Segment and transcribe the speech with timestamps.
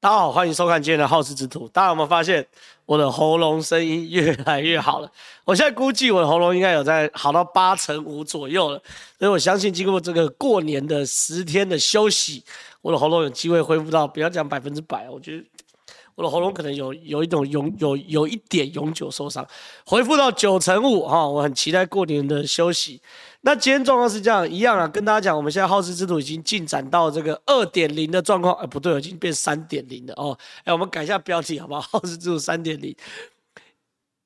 [0.00, 1.68] 大家好，欢迎收看今天的好事之徒。
[1.68, 2.46] 大家有没有发现
[2.86, 5.12] 我的喉咙声音越来越好了？
[5.44, 8.82] 我现在估计我的喉咙应该有在好到八成五左右了，
[9.18, 12.42] 所以我相信经过这个过年的十天的休息，
[12.80, 15.44] 我的喉咙有机会恢复到不要讲百分之百，我觉得。
[16.16, 19.46] 我的喉咙可能有有一种永有有一点永久受伤，
[19.84, 23.00] 恢复到九成五哈，我很期待过年的休息。
[23.42, 31.80] 那今天状况是这样一样啊，跟大家讲，我们现在好事之徒已经进展到这个二点零的状况，哎不对，已经变三点零了哦，哎我们改一下标题好不好？
[31.82, 32.96] 好事之徒三点零，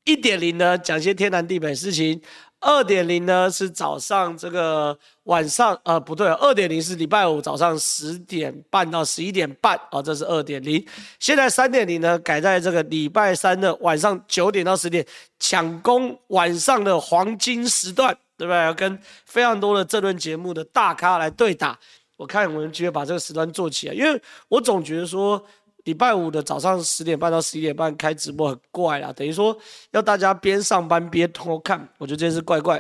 [0.05, 2.23] 一点零呢讲些天南地北事情。
[2.60, 10.84] 二点零呢是早上这个晚上呃不对，二点零是礼拜五早上十点半到十一点半哦，这是二点零。
[11.19, 15.05] 现在三点零呢改在这个礼拜三的晚上九点到十点，
[15.38, 18.56] 抢攻晚上的黄金时段，对不对？
[18.62, 21.78] 要跟非常多的政论节目的大咖来对打，
[22.16, 25.42] 我看我们就会把这个时段做起来，因为我总觉得说。
[25.84, 29.56] 礼拜五的早上十点半到十一点半开直播很怪啊，等于说
[29.92, 32.77] 要大家边上班边偷看，我觉得这件事怪怪，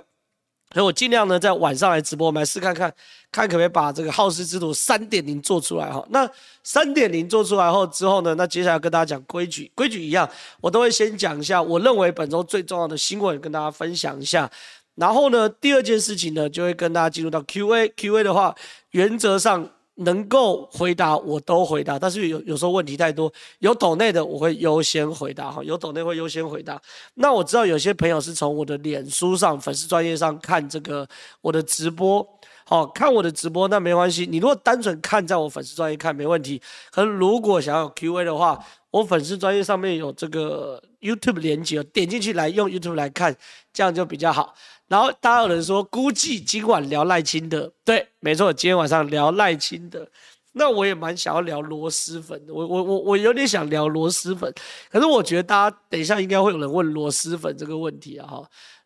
[0.74, 2.92] 所以我尽量呢在晚上来直播，我们来试看看，
[3.32, 6.06] 看可不可以把这个好事之徒三点零做出来哈。
[6.10, 6.30] 那
[6.62, 10.28] 三点零做出来后之后呢，那接下来跟大家讲规矩，规矩一样，
[10.60, 14.50] 我都会先讲一下我认为本周最重要的新闻，跟大家分享一下。
[14.96, 18.54] 然后呢，第二件事情呢，就会跟大家进入到 Q&A，Q&A 的话，
[18.90, 19.70] 原则上。
[20.00, 26.80] 能够回答我都回答，但是有有时候问题太多，有抖内的我会优先回答哈，有抖内会优先回答。
[27.14, 31.06] 那我知道有些朋友是从我的脸书上粉丝专业上看这个
[31.42, 32.26] 我的直播，
[32.70, 36.62] 哦看我的直播那没关系，你如果单纯看在我粉丝专业看没问题。
[36.90, 38.58] 可是如果想要 Q&A 的话，
[38.92, 43.36] 我粉丝专业上面有这个 YouTube 连接，点进去来用 YouTube 来看，
[43.72, 44.54] 这样就比较好。
[44.86, 50.08] 然后大家有人说，估计今晚聊赖清德，对，没错，今天晚上聊赖清德。
[50.52, 54.52] 那我也蛮想要聊螺蛳粉的，我我我我有点想聊螺蛳粉，
[54.90, 58.42] 可是我觉得大家等一下应该会有人问螺蛳粉这个问题啊哈。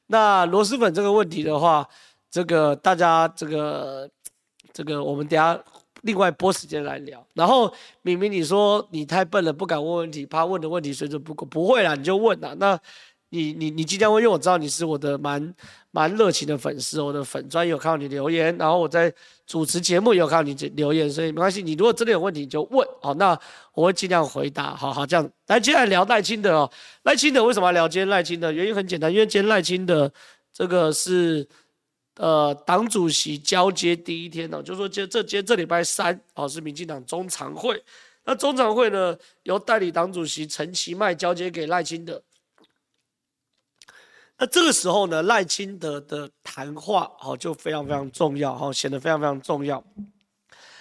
[0.09, 1.89] 那螺蛳粉这个问题的话，
[2.35, 4.11] 这个大家这个
[4.73, 5.57] 这个我们等下
[6.03, 7.25] 另外拨时间来聊。
[7.33, 7.73] 然后
[8.03, 12.53] 明明你说你太笨了，不敢问问题，怕问的问题水准不够，不会啦，你就问啦。
[12.59, 12.77] 那
[13.29, 15.55] 你你你即将问，因为我知道你是我的蛮
[15.93, 19.15] 蛮热情的粉丝，我的粉专有看到你留言，然后我在
[19.47, 23.39] 主持节目也有看到你留言，所以没关系，你如果真的有问题你就问，好，那
[23.75, 25.31] 我会尽量回答，好好这样。
[25.47, 26.71] 来，接下来聊赖清德哦，
[27.05, 28.51] 赖清德为什么要聊今天赖清德？
[28.51, 30.13] 原因很简单，因为今天赖清德
[30.53, 31.49] 这个是
[32.17, 37.83] 呃党主席交接第一天哦，就是说这这今这礼拜三哦是民进党中常会，
[38.25, 42.23] 那中常会呢由代理党主席陈其迈交接给赖清德。
[44.37, 49.83] 那这个时候呢，赖清德的谈话哦就非常非常重要，哈，显得非常非常重要。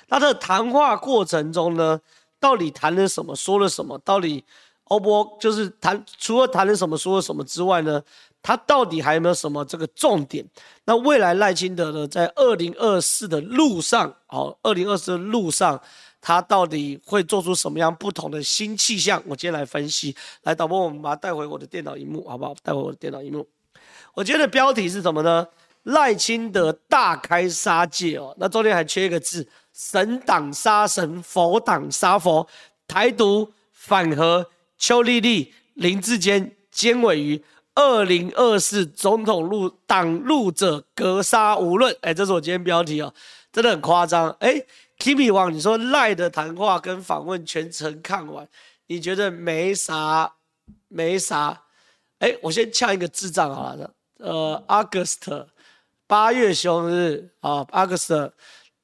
[0.08, 2.00] 他的谈话过程中呢，
[2.40, 3.98] 到底谈了什么，说了什么？
[4.00, 4.44] 到底
[4.86, 8.04] 欧波就是谈，除了谈了什么，说了什么之外呢，
[8.44, 10.46] 他到底还有没有什么这个重点？
[10.86, 15.82] 那未来赖清德呢，在二零二四的路上，哦，二零二四的路上。
[16.26, 19.22] 他到底会做出什么样不同的新气象？
[19.28, 20.16] 我今天来分析。
[20.44, 22.56] 来，导播，我们把它带回我的电脑荧幕，好不好？
[22.64, 23.46] 带回我的电脑荧幕。
[24.14, 25.46] 我今天的标题是什么呢？
[25.84, 28.34] 赖清德大开杀戒哦。
[28.40, 32.48] 那中间还缺一个字：神挡杀神，佛挡杀佛。
[32.88, 37.44] 台独反核，邱莉莉、林志坚尖尾鱼，
[37.76, 41.96] 二零二四总统路挡路者格杀无论。
[42.02, 43.14] 哎，这是我今天标题哦，
[43.52, 44.30] 真的很夸张。
[44.40, 44.64] 哎。
[45.00, 48.48] Kimi 王，你说赖的谈话跟访问全程看完，
[48.88, 50.32] 你觉得没啥，
[50.88, 51.64] 没啥？
[52.20, 55.48] 哎，我先呛一个智障好了，呃，August
[56.08, 58.32] 八月凶日啊，August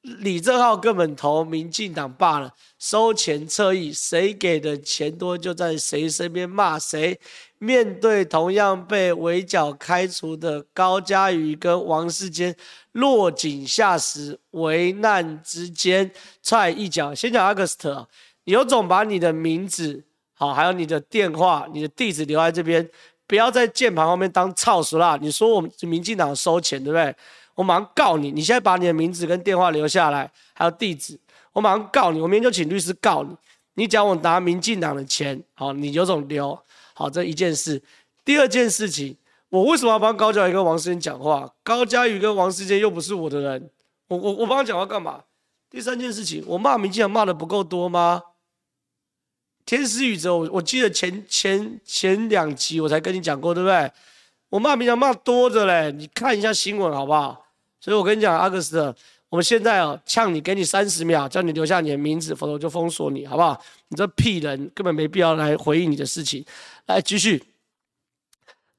[0.02, 7.20] 李正浩根本投民进党罢了，收钱侧翼，谁给的钱多就在谁身边骂谁。
[7.58, 12.56] 面对同样被围剿开除的高嘉瑜跟王世坚，
[12.92, 16.10] 落井下石，危难之间
[16.42, 17.14] 踹一脚。
[17.14, 18.08] 先讲阿克斯特，
[18.44, 20.02] 你有种把你的名字
[20.32, 22.88] 好，还有你的电话、你的地址留在这边，
[23.26, 25.18] 不要在键盘后面当操鼠啦。
[25.20, 27.14] 你说我们民进党收钱，对不对？
[27.60, 28.30] 我马上告你。
[28.32, 31.20] 你现在把你的名字跟电话留下来，还有地址，
[31.52, 32.18] 我马上告你。
[32.18, 33.36] 我明天就请律师告你。
[33.74, 36.58] 你讲我拿民进党的钱，好，你有种留。
[36.94, 37.82] 好，这一件事。
[38.24, 39.14] 第二件事情，
[39.50, 41.52] 我为什么要帮高嘉瑜跟王世坚讲话？
[41.62, 43.70] 高嘉瑜跟王世坚又不是我的人，
[44.08, 45.24] 我我我帮他讲话干嘛？
[45.68, 48.22] 第三件事情，我骂民进党骂的不够多吗？
[49.66, 53.92] 天师宇宙，我我记得前前前两集我才跟你讲过，对不对？
[54.48, 57.46] 我骂民进党骂多着嘞，你看一下新闻好不好？
[57.80, 58.94] 所以我跟你讲，阿克斯特，
[59.30, 63.60] 我们现在哦，呛你，给你三十秒，叫你留下你的名字，否则我就封锁你，好不好？
[63.88, 66.44] 你这屁人，根本没必要来回应你的事情。
[66.86, 67.38] 来继续，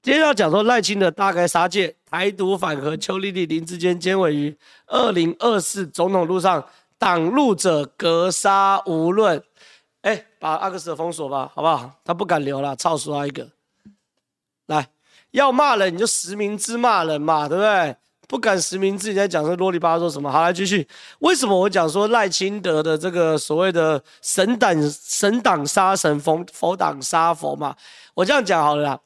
[0.04, 4.56] 今天要讲说赖清德大开杀戒，台独反核，邱丽丽林志坚监委于
[4.86, 6.64] 二零二四总统路上
[6.98, 9.42] 挡路者格杀无论。
[10.02, 11.92] 哎，把阿克斯封锁吧，好不好？
[12.04, 13.48] 他不敢留了，操死他一个。
[14.66, 14.88] 来，
[15.30, 17.96] 要骂人你就实名制骂人嘛，对不对？
[18.32, 20.32] 不敢实名自己在讲说啰里吧嗦什么？
[20.32, 20.88] 好，来继续。
[21.20, 27.76] 为什么我讲说赖清德的这个所谓的神挡神挡杀神，佛佛挡杀佛嘛？
[28.14, 29.00] 我这样讲好了啦。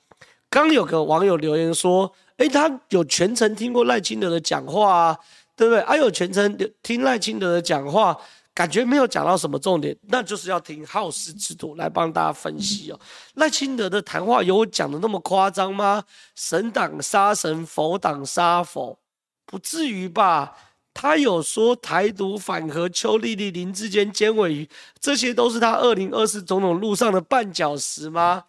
[0.48, 5.18] 刚有个网友留言说，哎，他有全程听过赖清德的讲话啊，
[5.56, 5.81] 对不对？
[5.81, 8.16] 啊，有全程听赖清德的讲话。
[8.54, 12.98] 感觉没有讲到什么重点，那就是要听好事之徒来帮大家分析哦。
[13.33, 16.01] 赖清德的谈话有讲的那么夸张吗？
[16.36, 18.98] 神挡杀神，佛挡杀佛，
[19.45, 20.57] 不至于吧？
[20.94, 24.69] 他有说台独反核，邱丽丽林志坚监委于，
[25.00, 28.45] 这些都是他二零二四总统路上的绊脚石吗？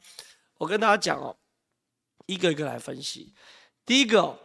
[0.58, 1.36] 我跟大家讲哦，
[2.26, 3.32] 一个一个来分析。
[3.84, 4.38] 第一个，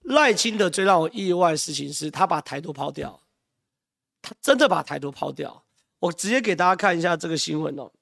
[0.00, 3.20] 赖清德最让我意外的事情是他把台独抛掉。
[4.20, 5.64] 他真的把台独抛掉，
[6.00, 7.92] 我直接给大家看一下这个新闻哦。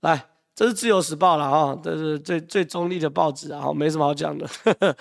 [0.00, 0.26] 来，
[0.56, 4.48] 这是自由时报了哈，这是最最中立的报纸啊，没什么好讲的。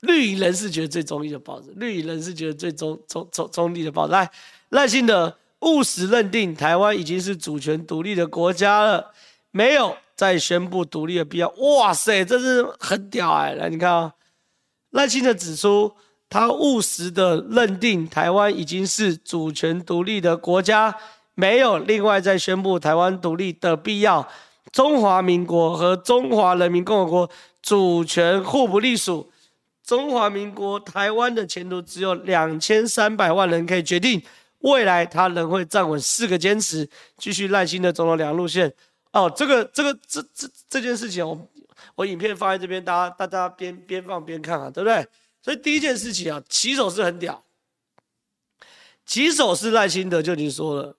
[0.00, 4.12] 绿营人士觉得最中立的报纸，绿营人士觉得最中中中中立的报纸。
[4.12, 4.28] 来，
[4.70, 9.12] 赖清德务实认定台湾已经是主权独立的国家了，
[9.52, 9.96] 没有。
[10.16, 13.52] 再宣布独立的必要，哇塞，这是很屌哎！
[13.54, 14.12] 来，你看啊、哦，
[14.90, 15.92] 赖清德指出，
[16.30, 20.96] 他务实的认定台湾已经是主权独立的国家，
[21.34, 24.28] 没有另外再宣布台湾独立的必要。
[24.74, 27.30] 中华民国和中华人民共和国
[27.62, 29.30] 主权互不隶属，
[29.84, 34.20] 中华民国台湾的前途只有两千三百万人可以决定，
[34.58, 38.74] 未来他仍会站稳四个坚持，继续赖清德总统两路线。
[39.12, 41.48] 哦，这个这个这这这件事情，我
[41.94, 45.06] 我影片放在这边，大家大家边边放边看啊，对不对？
[45.40, 47.44] 所以第一件事情啊，起手是很屌，
[49.06, 50.96] 起手是赖清德就已经说了，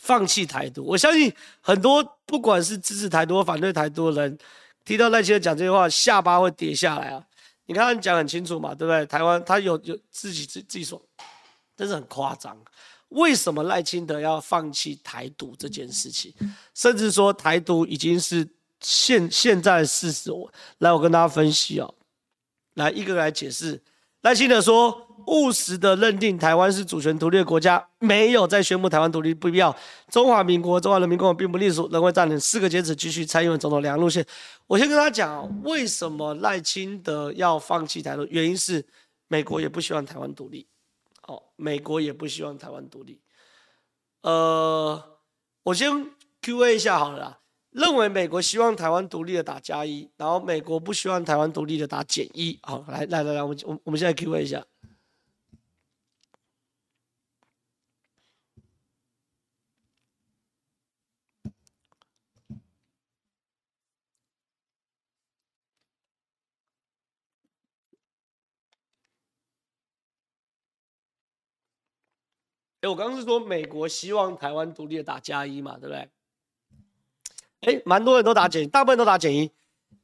[0.00, 0.82] 放弃台独。
[0.82, 4.38] 我相信很多不管是支持台独反对台独的人，
[4.84, 7.24] 听到赖清德讲这句话，下巴会跌下来啊。
[7.66, 9.06] 你看他讲很清楚嘛，对不对？
[9.06, 11.00] 台湾他有有自己自自己说，
[11.76, 12.56] 真是很夸张。
[13.10, 16.32] 为什么赖清德要放弃台独这件事情，
[16.74, 18.48] 甚至说台独已经是
[18.80, 20.32] 现现在的事实？
[20.32, 21.94] 我来，我跟大家分析哦，
[22.74, 23.80] 来一个来解释。
[24.22, 29.74] 赖清德说，务实的认定台湾是主权独立的国家，没有再宣布台湾独立不必要。
[30.08, 34.24] 中华民国、中华人民共和国并不隶属，仍会占领四个坚持，继续参与总统两路线。
[34.66, 38.24] 我先跟他讲，为什么赖清德要放弃台独？
[38.26, 38.84] 原因是
[39.28, 40.66] 美国也不希望台湾独立。
[41.28, 43.20] 哦，美国也不希望台湾独立。
[44.22, 45.02] 呃，
[45.62, 46.06] 我先
[46.42, 47.38] Q&A 一下好了啦。
[47.70, 52.58] 认为美国希望台湾独立的打加一，然后美国不希望台湾独立的打减一。
[52.62, 54.60] 好，来来来来，我我我们现在 Q&A 一下。
[72.80, 76.08] 哎，我刚刚是说美国希望台湾独立的打加一嘛，对不对？
[77.60, 79.50] 哎，蛮多人都打减，大部分都打减一。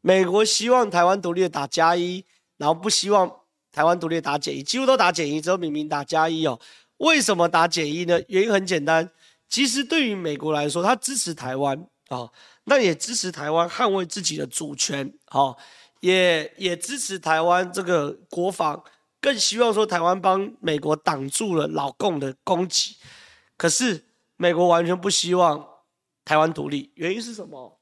[0.03, 2.23] 美国希望台湾独立的打加一，
[2.59, 3.41] 然后不希望
[3.73, 6.61] 台湾独立的打减一，几乎都打减一，只有明明打加一哦。
[6.99, 8.21] 为什么打减一呢？
[8.29, 9.11] 原因很简单，
[9.49, 11.79] 其实对于美国来说，他支持台湾
[12.09, 12.33] 啊、哦，
[12.65, 15.57] 那也支持台湾捍卫自己的主权，好、哦，
[16.01, 18.85] 也也支持台湾这个国防。
[19.27, 22.95] 更希望说台湾帮美国挡住了老共的攻击，
[23.57, 24.05] 可是
[24.37, 25.69] 美国完全不希望
[26.25, 27.81] 台湾独立，原因是什么？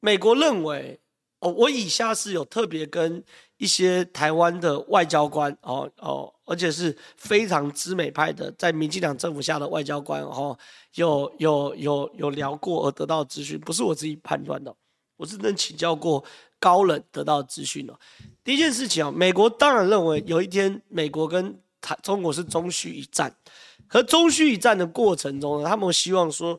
[0.00, 1.00] 美国认为，
[1.38, 3.24] 哦，我以下是有特别跟
[3.56, 10.58] 一些台湾的外交官，哦哦，而且是非常知美派的，在民进党政府下的外交官，哦，
[10.96, 14.76] 有有有有聊过而得到的资讯，不是我自己判断的，
[15.16, 16.24] 我是能请教过。
[16.58, 18.00] 高冷得到资讯了。
[18.42, 23.32] 第一件事情啊，美国当然认为有一天美国跟台中国是终须一战，
[23.86, 26.58] 可终须一战的过程中呢，他们希望说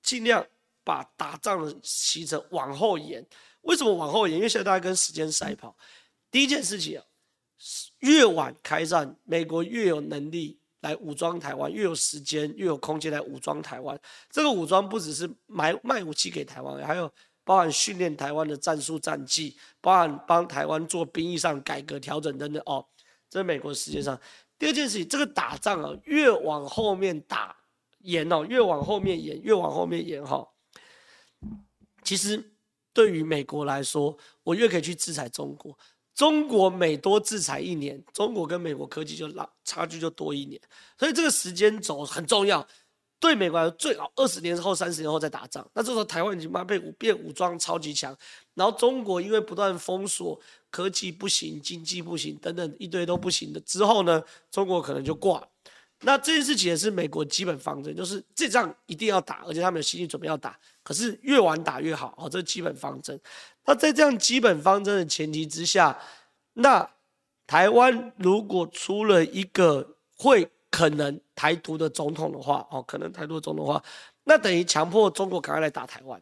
[0.00, 0.46] 尽量
[0.84, 3.26] 把打仗的行程往后延。
[3.62, 4.36] 为什么往后延？
[4.36, 5.76] 因为现在大家跟时间赛跑。
[6.30, 7.04] 第一件事情啊，
[7.98, 14.00] 越晚开战，美国越有能力来武装台湾，越有时间越有空间来武装台湾。
[14.30, 17.12] 这个武装不只是买卖武器给台湾，还有。
[17.44, 22.84] 包含训练台湾的战术战技，包含帮台湾做兵役上改革调整等等哦。
[23.28, 24.18] 这是美国世界上
[24.58, 27.56] 第二件事情，这个打仗啊，越往后面打
[28.00, 30.48] 延哦，越往后面延，越往后面延哈、哦。
[32.02, 32.52] 其实
[32.92, 35.76] 对于美国来说，我越可以去制裁中国。
[36.14, 40.60] 中国每多制裁一年，中国跟美国科技就拉差距就多一年，
[40.98, 42.64] 所以这个时间轴很重要。
[43.22, 45.64] 对美国来说，最好二十年后、三十年后再打仗。
[45.74, 48.14] 那这时候台湾已经慢慢被武变武装超级强，
[48.54, 50.36] 然后中国因为不断封锁，
[50.72, 55.40] 科技不行，经济不行，等等一堆都不行的之后呢，中国可能就挂。
[56.00, 60.58] 那这件事情也是美国基本方针，就是这仗一定要打，而且他们有心理准备要打。
[60.82, 63.16] 可是越晚打越好，哦，这是基本方针。
[63.64, 65.96] 那在这样基本方针的前提之下，
[66.54, 66.90] 那
[67.46, 70.50] 台湾如果出了一个会。
[70.72, 73.84] 可能台独的总统的话，哦，可能台独总统的话，
[74.24, 76.18] 那等于强迫中国赶快来打台湾，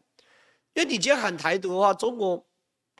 [0.74, 2.44] 因为你今天喊台独的话，中国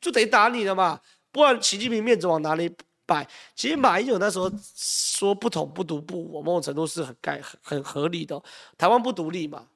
[0.00, 1.00] 就得打你了嘛，
[1.32, 2.72] 不然习近平面子往哪里
[3.04, 3.26] 摆？
[3.56, 8.40] 其实马英九那时候说不统不独不武，某种程度是很盖很合理的。
[8.78, 9.66] 台湾不独立嘛，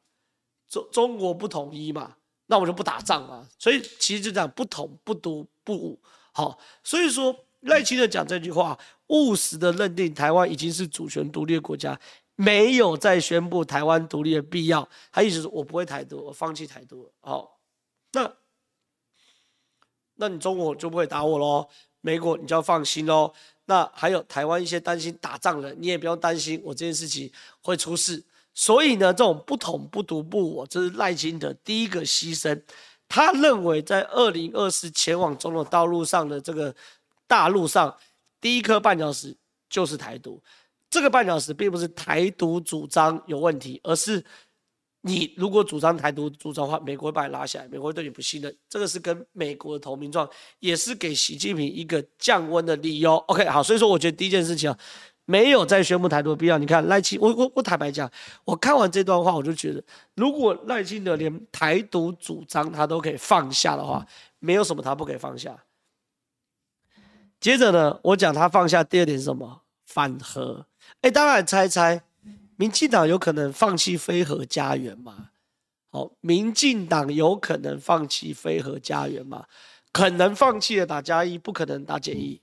[0.69, 2.17] 中中国不统一嘛，
[2.47, 3.49] 那我就不打仗嘛。
[3.59, 6.01] 所以其实就这样，不统不独不武，
[6.33, 7.35] 好，所以说。
[7.65, 11.99] 赖清德讲这句话，务实的认定台湾已经是主权独立的国家，
[12.37, 14.87] 没有再宣布台湾独立的必要。
[15.11, 17.11] 他意思是我不会台独，我放弃台独。
[17.21, 17.59] 好，
[18.13, 18.31] 那
[20.17, 21.67] 那你中国就不会打我喽？
[22.03, 23.33] 美国你就要放心喽。
[23.65, 28.23] 那还有台湾一些担心打仗的，你也不用担心我这件事情会出事。
[28.53, 32.63] 所以呢，这种不统不独不我，这是赖清德第一个牺牲。
[33.09, 36.75] 他认为在二零二四前往总统道路上的这个。
[37.35, 37.93] 大陆上
[38.41, 39.37] 第一颗绊脚石
[39.69, 40.41] 就是台独，
[40.89, 44.25] 这个绊脚石并不是台独主张有问题，而是
[45.01, 53.17] 你如果主张台独主张的话，美国会把你拉下来，美国会对你不信任，这个是跟美国的投名状，也是给习近平一个降温的理由。
[53.27, 54.79] OK，好，所以说我觉得第一件事情啊，
[55.25, 56.57] 没有再宣布台独的必要。
[56.57, 58.09] 你看赖清，我我我坦白讲，
[58.45, 59.83] 我看完这段话，我就觉得，
[60.15, 64.07] 如果赖清德连台独主张他都可以放下的话，
[64.39, 65.59] 没有什么他不可以放下。
[67.45, 69.61] 接着呢，我讲他放下第二点是什么？
[69.85, 70.65] 反核。
[71.03, 72.03] 哎，当然猜猜，
[72.57, 75.29] 民进党有可能放弃非核家园吗？
[75.91, 79.45] 好，民进党有可能放弃非核家园吗？
[79.93, 82.41] 可能放弃的打加一，不可能打减一。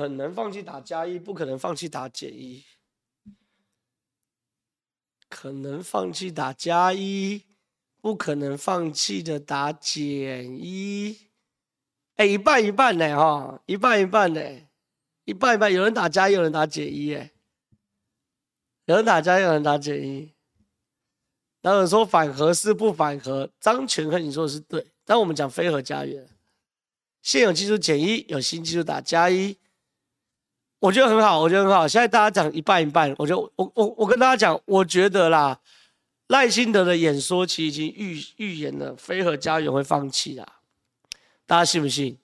[0.00, 2.64] 可能放弃打加一，不可能放弃打减一。
[5.28, 7.44] 可能放弃打加一，
[8.00, 11.28] 不可能放弃的打减一。
[12.16, 14.40] 哎，一半一半呢，哈，一半一半呢，
[15.26, 15.70] 一半一半。
[15.70, 17.32] 有人打加一，有人打减一，哎，
[18.86, 20.32] 有人打加一，有人打减一。
[21.60, 26.26] 然后说反核是不反核，张权和你说的是对，但我们讲非核家园，
[27.20, 29.58] 现有技术减一，有新技术打加一。
[30.80, 31.86] 我觉得很好，我觉得很好。
[31.86, 35.60] 现在大家讲一半一半，我就我我我跟大家讲，我觉得啦，
[36.28, 40.46] 赖清德的演说其实已经预预言了，非核家园会放弃啦，
[41.46, 42.16] 大家信不信？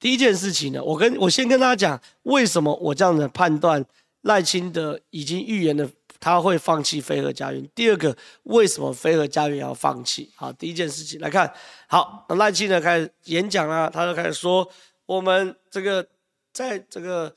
[0.00, 3.84] 第一件事情呢，我跟我先跟大家讲，为什么我这样的判断，
[4.22, 5.86] 赖清德已经预言了
[6.18, 7.68] 他会放弃飞鹤家园。
[7.74, 10.32] 第二个，为什么飞鹤家园要放弃？
[10.34, 11.52] 好，第一件事情来看，
[11.86, 14.66] 好，那赖清德开始演讲啦，他就开始说，
[15.04, 16.08] 我们这个。
[16.52, 17.34] 在这个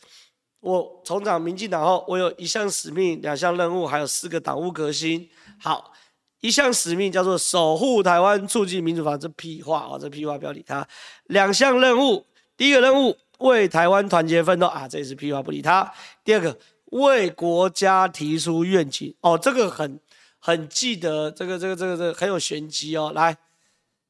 [0.60, 5.30] 我重掌民进党后，我有一项使命、两项任务，还有四个党务革新。
[5.60, 5.94] 好，
[6.42, 9.98] 一项使命叫做守护台湾、促进民主法，这屁话啊！
[10.00, 10.86] 这屁话不要理他。
[11.28, 12.26] 两项任务，
[12.58, 15.94] 第一个任务为台湾团结奋斗啊，这也是屁话不理他。
[16.24, 20.00] 第二个为国家提出愿景哦，这个很
[20.40, 23.12] 很记得，这个这个这个这个很有玄机哦。
[23.16, 23.38] 来，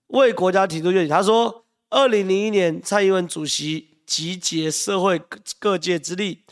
[0.07, 3.94] 为国家提出愿景，他说，二零零一年蔡英文主席。
[4.05, 5.21] 集结社会
[5.59, 6.43] 各界之力，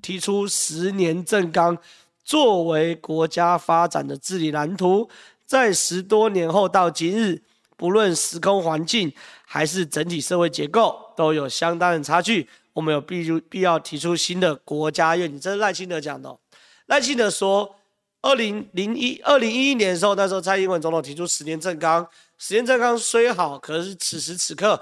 [0.00, 1.76] 提出十年政纲，
[2.22, 5.10] 作为国家发展的治理蓝图。
[5.44, 7.42] 在十多年后到今日，
[7.76, 9.12] 不论时空环境
[9.44, 12.48] 还是整体社会结构，都有相当的差距。
[12.72, 15.40] 我们有必必要提出新的国家愿景。
[15.40, 16.38] 这是赖清德讲的。
[16.86, 17.74] 赖清德说，
[18.22, 22.06] 二零零一二零一一年的时候，那时候蔡英文总统提出十年政纲，
[22.38, 24.80] 十年政纲虽好，可是此时此刻。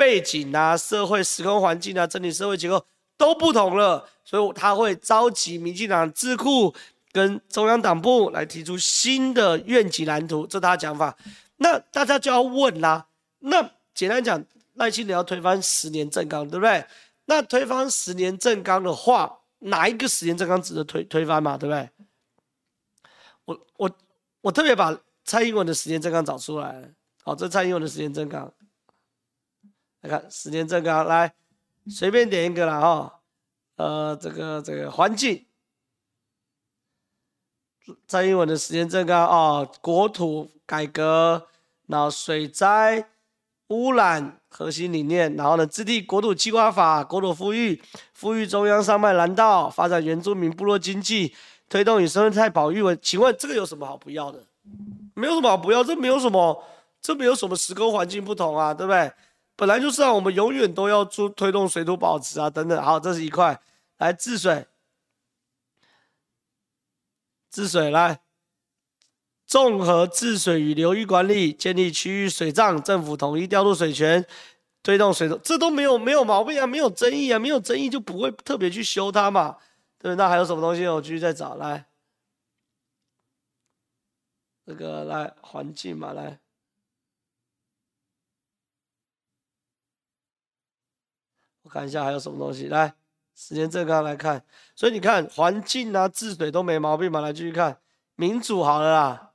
[0.00, 2.82] 背景啊、社会时空环境啊、整体社会结构
[3.18, 6.74] 都不同了，所以他会召集民进党智库
[7.12, 11.14] 跟中央党部来提出新的愿景蓝图，这是他讲法。
[11.58, 13.06] 那大家就要问啦，
[13.40, 14.42] 那简单讲，
[14.76, 16.82] 赖清德要推翻十年政纲，对不对？
[17.26, 21.58] 那推翻十年政纲的话，哪一个十年政纲值得推推翻嘛？
[21.58, 21.90] 对不对？
[23.44, 23.90] 我我
[24.40, 26.90] 我特别把蔡英文的十年政纲找出来，
[27.22, 28.50] 好，这蔡英文的十年政纲，
[30.00, 31.32] 来看十年政纲，来
[31.88, 33.20] 随便点一个了哈，
[33.76, 35.44] 呃，这个这个环境，
[38.06, 41.46] 蔡英文的十年政纲哦，国土改革，
[41.86, 43.08] 然后水灾
[43.68, 47.82] 污染核心理念，然后呢，制定国土计划法，国土富裕，
[48.14, 51.34] 富裕中央山脉蓝道，发展原住民部落经济。
[51.68, 54.42] 推动与生态保育，请问这个有什么好不要的？
[55.14, 56.64] 没有什么好不要，这没有什么，
[57.00, 59.12] 这没有什么时空环境不同啊，对不对？
[59.60, 62.82] 本来就是啊，我们永远都要做推动水土保持啊，等等。
[62.82, 63.60] 好，这是一块，
[63.98, 64.66] 来治水，
[67.50, 68.22] 治水来，
[69.44, 74.24] 综合治水与流域管理，建立区域水账，政府统一调度水权，
[74.82, 79.58] 推动水，这都没有没有毛病啊，没有争议啊，没有争议就不会特别去修它嘛。
[79.98, 80.86] 对，那还有什么东西？
[80.86, 81.84] 我继续再找来。
[84.64, 86.40] 这个来环境嘛，来。
[91.70, 92.66] 看一下还有什么东西。
[92.66, 92.92] 来，
[93.34, 94.44] 时间这个来看。
[94.74, 97.20] 所以你看，环境啊、治水都没毛病嘛。
[97.20, 97.78] 来继续看，
[98.16, 99.30] 民主好了啦。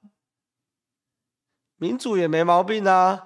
[1.77, 3.21] 民主也没毛病啊。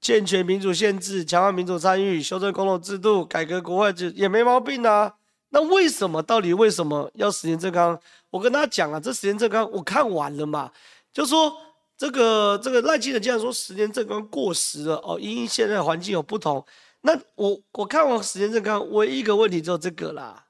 [0.00, 5.14] 健全民主限制，强化民主参与，修正公投制度，改革国会制也没毛病啊。
[5.48, 6.22] 那为什么？
[6.22, 7.98] 到底为什么要十年政纲？
[8.28, 10.70] 我跟大家讲啊，这十年政纲我看完了嘛，
[11.10, 11.56] 就说
[11.96, 16.62] 这个这个赖清德既然说十年政纲过时了哦，因为现在环境有不同，
[17.06, 20.46] 那我我看完时间政纲，唯一一个问题就这个啦，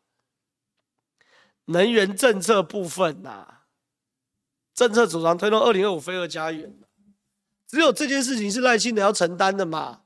[1.66, 3.61] 能源政策部分呐、啊，
[4.73, 6.78] 政策主张推动二零二五非核家园，
[7.66, 10.02] 只有这件事情是赖清德要承担的嘛。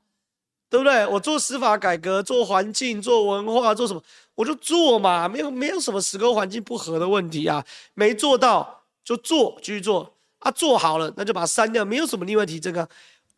[0.71, 1.03] 对不对？
[1.07, 4.03] 我做司法改革，做环境，做文化，做什么
[4.35, 7.65] 我就做嘛，没有没有什么时空环境不合的问题啊。
[7.95, 10.51] 没做到就做，继续做啊。
[10.51, 12.87] 做好了那就把它删掉，没有什么另外提这个。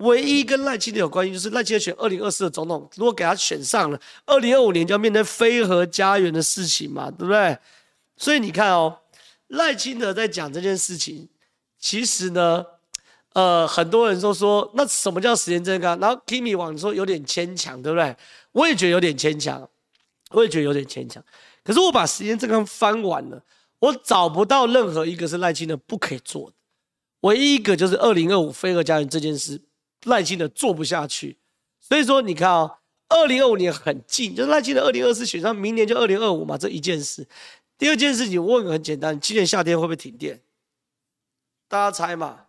[0.01, 7.57] 唯一跟赖清德有关系就是赖清德选二零二四的总统，如果给他选上了，二零二五年就要面对飞核家园的事情嘛，对不对？
[8.17, 8.99] 所以你看哦，
[9.47, 11.29] 赖清德在讲这件事情，
[11.79, 12.65] 其实呢。
[13.33, 15.97] 呃，很多人都说，那什么叫十年政纲？
[16.01, 18.13] 然后 Kimi 网说有点牵强，对不对？
[18.51, 19.69] 我也觉得有点牵强，
[20.31, 21.23] 我也觉得有点牵强。
[21.63, 23.41] 可是我把十年政纲翻完了，
[23.79, 26.55] 我找不到任何一个是赖清德不可以做的，
[27.21, 29.61] 唯一一个就是二零二五飞核家园这件事，
[30.03, 31.37] 赖清德做不下去。
[31.79, 32.77] 所以说，你看哦，
[33.09, 37.27] 二零二五年很近，就是赖清德二零二四选上，明年就二零二五嘛，这一件事。
[37.77, 40.41] 第二件事情，我问个很简单，今年夏天会不会停电？
[41.67, 42.45] 大家猜嘛？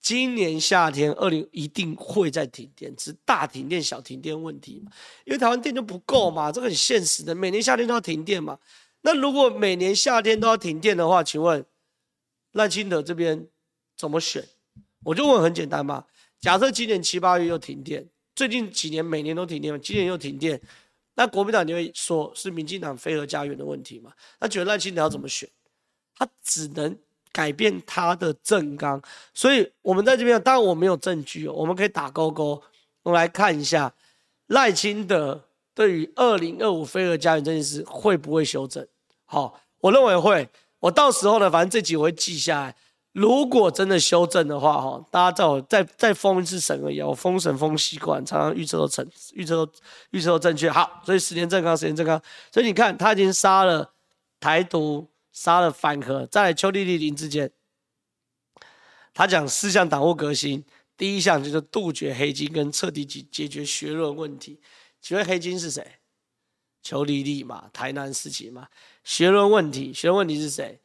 [0.00, 4.90] 今年夏天二零一定会再停电，只是大停电、小停电问题嘛？
[5.24, 8.58] 因为台湾电就不够嘛，这个很现实的，每年夏天都要停电嘛。
[9.02, 11.62] 那如果每年夏天都要停电的话，请问
[12.52, 13.46] 赖清德这边
[13.94, 14.42] 怎么选？
[15.04, 16.06] 我就问很简单嘛，
[16.40, 20.60] 假设今年七八月又停电，最近几年每年都停电，今年又停电，
[21.14, 24.12] 那国民党就会说是民进党非核家园的问题嘛？
[24.40, 25.48] 那觉得赖清德要怎么选？
[26.16, 26.96] 他只能。
[27.32, 29.00] 改变他的政纲，
[29.32, 32.60] 所以我们在这边，当然我没有证据哦，我们可以打勾勾，
[33.04, 33.94] 我们来看一下
[34.48, 35.40] 赖清德
[35.72, 38.84] 对于二零二五非核家园这件事会不会修正？
[39.26, 40.48] 好，我认为会。
[40.80, 42.76] 我到时候呢，反正这集我会记下来。
[43.12, 47.00] 如果真的修正的话，哈，大家在我再再封一次神而已。
[47.00, 49.72] 我封神封习惯，常常预测都成，预测都
[50.10, 50.70] 预测都正确。
[50.70, 52.20] 好，所以十年正纲，十年正纲。
[52.52, 53.92] 所以你看，他已经杀了
[54.38, 55.08] 台独。
[55.32, 57.50] 杀了反核，在邱莉莉林智坚，
[59.14, 60.62] 他讲四项党务革新，
[60.96, 64.60] 第一项就是杜绝黑金跟彻底解解决学论问题。
[65.00, 65.86] 请问黑金是谁？
[66.82, 68.66] 邱丽丽嘛，台南事情嘛。
[69.04, 70.80] 学论问题，学论问题是谁？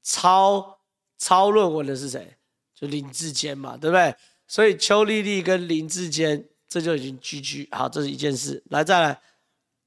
[0.00, 0.77] 超
[1.18, 2.36] 抄论文的是谁？
[2.74, 4.14] 就林志坚嘛，对不对？
[4.46, 7.68] 所以邱丽丽跟林志坚这就已经 GG。
[7.70, 8.62] 好，这是一件事。
[8.70, 9.20] 来，再来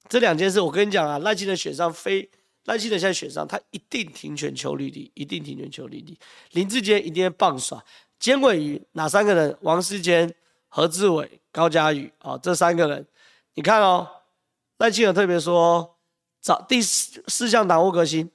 [0.10, 2.30] 这两件事，我跟你讲啊，赖清德选上非。
[2.66, 6.16] 赖清德现在选上，他一定停权邱丽丽，一定停权邱丽丽。
[6.52, 7.84] 林志坚一定会棒耍。
[8.20, 9.58] 监委于哪三个人？
[9.62, 10.32] 王世坚、
[10.68, 13.08] 何志伟、高嘉宇啊，这三个人，
[13.56, 14.08] 你看哦。
[14.78, 15.98] 赖清德特别说，
[16.42, 18.30] 找第四四项党务革新，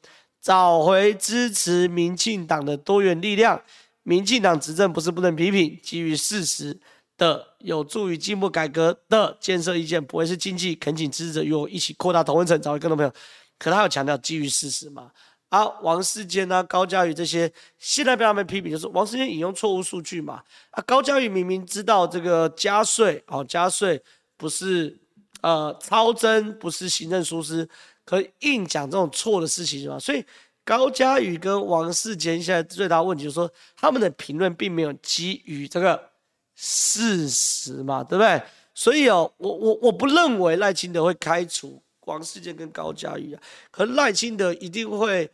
[0.46, 3.60] 找回支持民进党的多元力量。
[4.04, 6.78] 民进党执政不是不能批评，基于事实，
[7.18, 13.12] 的有助于进步改革的建设意见，不会是经济，恳请支持者与我一起扩大同温层，找回更多朋友。
[13.58, 15.10] 可他有强调基于事实嘛？
[15.48, 20.40] 啊，王世坚啊，高嘉瑜这些，现在被他们批评，就是王世坚引用错误数据嘛？
[20.70, 24.00] 啊，高嘉瑜明明知道这个加税哦，加税
[24.36, 24.96] 不是
[25.40, 27.68] 呃超增，不是行政疏失，
[28.06, 29.98] 可硬讲这种错的事情是吧？
[29.98, 30.24] 所以
[30.64, 36.10] 高嘉瑜跟王世坚现在最大问题就是说，他们的评论并没有基于这个
[36.54, 38.40] 事实嘛，对不对？
[38.72, 41.82] 所以哦，我我我不认为赖清德会开除。
[42.06, 45.28] 王世坚跟高嘉瑜啊，可赖清德一定会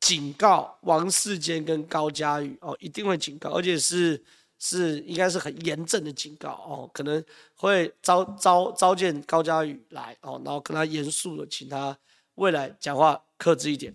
[0.00, 4.24] 警告王世坚跟高嘉瑜哦，一定会警告，而且是
[4.58, 7.22] 是应该是很严正的警告哦，可能
[7.54, 11.96] 会召召召见高嘉宇来哦，然后跟他严肃的请他
[12.36, 13.94] 未来讲话克制一点，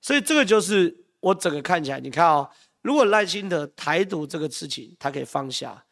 [0.00, 2.48] 所以这个就是我整个看起来，你看哦，
[2.82, 5.84] 如果赖清德台独这个事情他可以放下，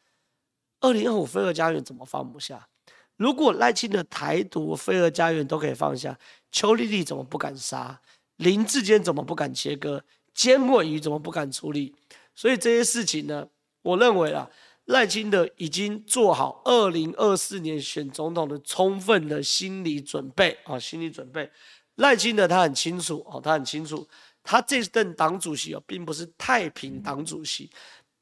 [0.81, 2.69] 二零二五非核家园怎么放不下？
[3.17, 6.19] 如果赖清德台独、非核家园都可以放下，
[6.51, 8.01] 邱丽丽怎么不敢杀？
[8.37, 10.03] 林志坚怎么不敢切割？
[10.35, 11.95] 菅伟瑜怎么不敢处理？
[12.35, 13.47] 所以这些事情呢，
[13.83, 14.49] 我认为啊，
[14.87, 21.51] 赖清德已经做好二零二四年选总统的充分的心理准备啊，心理准备。
[21.97, 24.07] 赖清德他很清楚哦，他很清楚，
[24.43, 27.71] 他这任党主席哦，并不是太平党主席。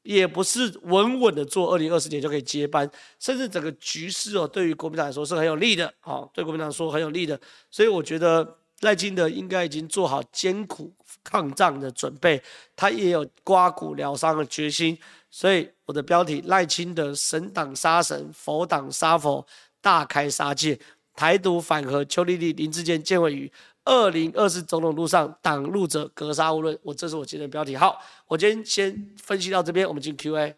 [0.01, 10.91] 也不是稳稳的做，二零二四年就可以接班，甚至整个局势哦，对于国民党来说是很有利的，好，对国民党说很有利的，所以我觉得赖清德应该已经做好艰苦
[11.21, 12.41] 抗战的准备，
[12.77, 14.97] 他也有刮骨疗伤的决心，
[15.29, 19.45] 所以我的标题赖清德神挡杀神，佛挡杀佛，
[19.79, 20.79] 大开杀戒，
[21.15, 23.51] 台独反核，邱丽丽、林志坚、建伟瑜。
[23.85, 26.77] 二零二四总统路上，挡路者格杀勿论。
[26.83, 27.75] 我这是我今天的标题。
[27.75, 30.55] 好，我今天先分析到这边，我们进 Q&A。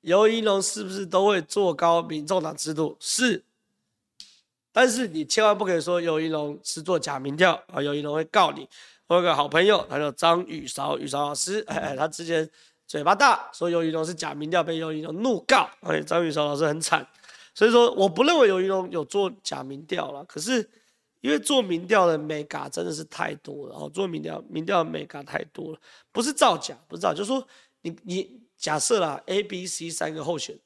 [0.00, 2.96] 游盈龙是不是都会做高民众党制度？
[2.98, 3.44] 是，
[4.72, 7.82] 但是你千万不可以说游盈龙是做假民调啊！
[7.82, 8.66] 游盈龙会告你。
[9.10, 12.48] 我有个好朋友，他叫张宇韶，宇韶老师，哎，他之前
[12.86, 15.68] 嘴巴大，说尤云龙是假民调，被尤云龙怒告。
[15.80, 17.04] 哎，张宇韶老师很惨。
[17.52, 20.24] 所以说，我不认为尤云龙有做假民调了。
[20.26, 20.70] 可是，
[21.22, 25.80] 因为做民调的 mega 真的是太多了，哦，做民调民调的眉角太多了，
[26.12, 27.44] 不是造假，不是造假，就是说
[27.82, 30.56] 你你假设啦，A、B、C 三个候选，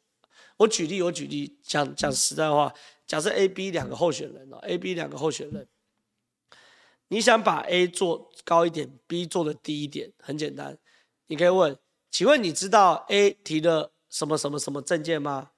[0.58, 2.70] 我举例，我举例讲讲实在话，
[3.06, 5.66] 假设 A、B 两个候选人哦，A、B 两个候选人，
[7.08, 10.76] 你想把 A 做高一点，B 做的低一点，很简单，
[11.26, 11.76] 你可以问，
[12.10, 15.50] 请问你知道 A 提了什么什么什么证件吗？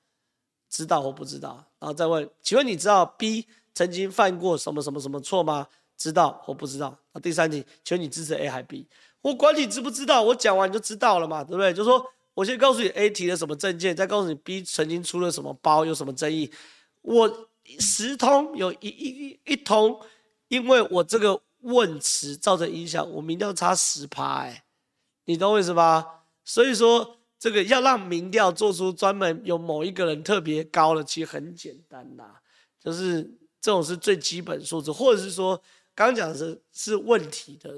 [0.69, 5.69] 知道或不知道，然后再问，请问你知道 B 曾经犯过什么什么什么错吗？
[5.97, 6.99] 知道或不知道？
[7.13, 8.87] 那第三题，请问你支持 A 还 B？
[9.23, 11.73] 我管你知不知道，我讲完你就知道了嘛，对不对？
[11.73, 12.05] 就说
[12.35, 16.51] 我先告诉你 A 提了什么证件，再告诉你 B 曾经出了什么包，有什么争议。
[17.03, 19.99] 我十通有一一一通，
[20.49, 24.65] 因为我这个问词造成影响，我民调差十趴，哎，
[25.25, 26.25] 你懂我意思吧？
[26.45, 27.15] 所以说。
[27.39, 32.25] 这个要让民调做出专门有某一个人特别高的，其实很简单呐，
[32.83, 33.23] 就是
[33.61, 35.55] 这种是最基本数字，或者是说
[35.95, 37.77] 刚刚讲的是是问题的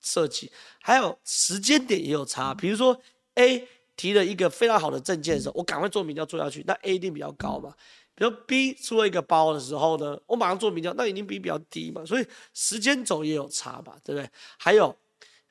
[0.00, 2.52] 设计，还有时间点也有差。
[2.52, 3.00] 比如说
[3.34, 7.72] A 提了一个非常好的政见的时候，我赶快做民调做下去，那 A 一定比较高嘛。
[8.20, 12.04] 比如 B 出了一个包的时候呢，我马上做民调，那一定比比较低嘛。
[12.04, 14.30] 所以时间轴也有差吧，对不对？
[14.58, 14.94] 还有。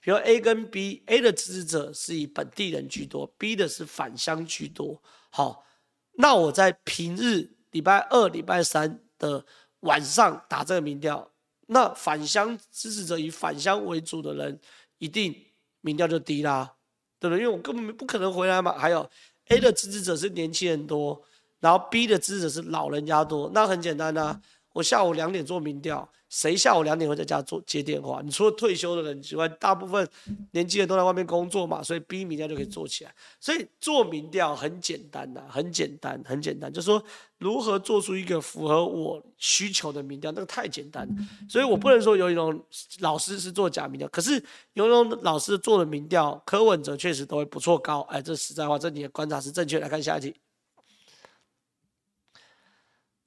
[0.02, 5.04] 比如 A 跟 B，A 的支持者是以本地人居多，B 的是返乡居多。
[5.30, 5.66] 好，
[6.14, 9.46] 那我在平日礼拜二、礼拜三的
[9.82, 11.30] 晚上打这个民调，
[11.68, 14.58] 那返乡支持者以返乡为主的人，
[15.00, 15.36] 一定
[15.82, 16.76] 民调就低啦，
[17.20, 17.44] 对不对？
[17.44, 18.78] 因为我根本不可能回来嘛。
[18.78, 19.08] 还有
[19.50, 21.22] A 的支持者是年轻人多，
[21.60, 24.40] 然后 B 的支持者是老人家多，那很简单啊，
[24.74, 26.10] 我下午两点做民调。
[26.30, 28.22] 谁下午两点会在家做接电话？
[28.24, 30.08] 你除了退休的人之外，大部分
[30.52, 33.12] 年轻人都在外面工作嘛，所以逼民调就可以做起来。
[33.40, 37.04] 所以做民调很简单呐，很简单，很简单，就是说
[37.40, 41.10] 如何做出一个符合我需求的民调，那个太简单。
[41.50, 42.64] 所以我不能说游盈隆
[43.00, 44.34] 老师是做假民调，可是
[44.74, 48.02] 游盈隆老师做的民调，柯文哲确实都会不错高。
[48.02, 49.80] 哎，这实在话，这你的观察是正确。
[49.80, 50.36] 来看下一题。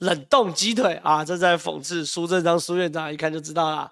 [0.02, 3.90] 冷冻鸡腿啊，这在讽刺苏振章苏院长，一看就知道了。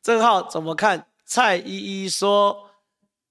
[0.00, 1.04] 郑浩怎么看？
[1.26, 2.70] 蔡依依说，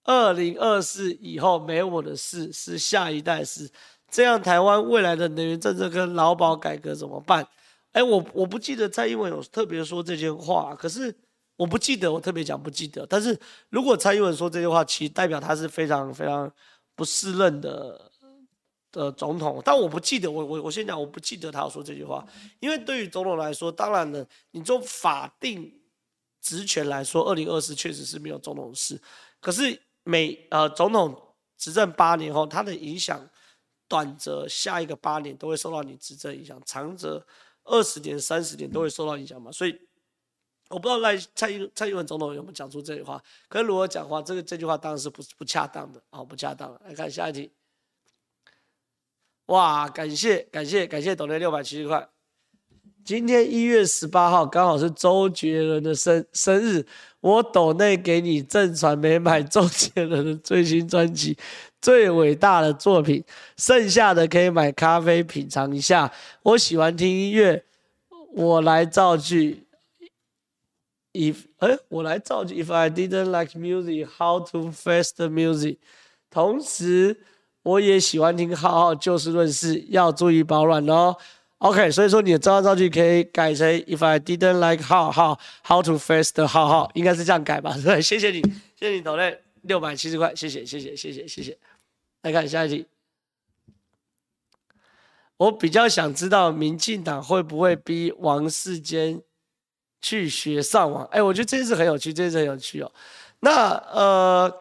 [0.04, 3.72] 二零二四以后没我的事，是下一代事。
[4.12, 7.48] 这样台湾未来的能源政策跟劳保改革怎么办？
[7.94, 11.16] 哎，我我不记得蔡英文有特别说这些话，可是
[11.56, 13.06] 我不记得，我特别讲不记得。
[13.06, 13.38] 但是
[13.70, 16.52] 如果蔡英文说这句话，其实代表他是非常非常
[16.96, 18.09] 不适任的
[18.92, 19.62] 的总统。
[19.64, 22.26] 但我不记得，我我我先讲，我不记得他要说这句话，
[22.60, 25.82] 因为对于总统来说，当然了，你从法定
[26.42, 29.02] 职权来说，二零二四确实是没有总统事。
[29.40, 31.20] 可是每呃总统
[31.58, 33.28] 执政八年后，他的影响。
[33.90, 37.26] 短则下一个八年都会受到你执政影响，长则
[37.64, 39.52] 二十年、三十年都会受到影响嘛。
[39.52, 39.76] 所以
[40.70, 43.20] 我不知道赖蔡英蔡英文总统有没有讲出这句话。
[43.48, 46.72] 可是如果讲话，这个这句话当然是不不恰当的啊，不恰当。
[46.86, 47.52] 来看下一题。
[49.50, 52.08] 哇，感谢感谢感谢，抖内六百七十块。
[53.04, 56.86] 今天一月十八号刚好是周杰伦的生生日，
[57.20, 61.36] 我抖内给你正传媒买周杰伦的最新专辑。
[61.82, 63.24] 最伟大的作品，
[63.58, 66.12] 剩下的可以买咖啡品尝一下。
[66.44, 67.64] 我喜欢听音乐，
[68.34, 69.64] 我来造句。
[71.14, 72.64] If 哎，我来造句。
[72.64, 75.78] If I didn't like music, how to face the music？
[76.30, 77.18] 同时，
[77.70, 81.16] 我也喜欢听浩浩就事论事，要注意保暖哦。
[81.60, 87.76] OK，所以说你的这张造句可以改成 If I didn't like 浩浩，how to face the 浩浩，应该是这样改吧？
[87.84, 88.42] 对， 谢谢你，
[88.76, 91.56] 谢谢你，抖内六百七十块，谢谢，谢谢，谢谢，谢谢。
[92.24, 92.88] 来看下一题，
[95.38, 99.22] 我比较想知道民进党会不会逼王世坚
[100.02, 101.06] 去学上网？
[101.12, 102.92] 哎，我觉得这件事很有趣，这件事很有趣哦。
[103.42, 104.54] 那呃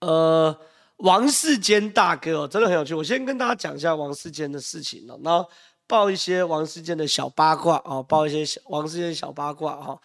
[0.00, 0.56] 呃，
[0.98, 2.94] 王世坚大哥哦，真的很有趣。
[2.94, 5.48] 我先跟大家讲一下王世坚的事情哦，然后
[5.86, 9.98] 报一些王世坚的小八卦哦，报一些小王世坚小八卦哈、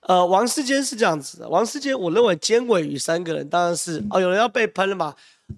[0.00, 5.14] 呃，王世坚是这样子的，王世坚，我认为尖尾鱼三个人当然是哦，有人要被喷了嘛。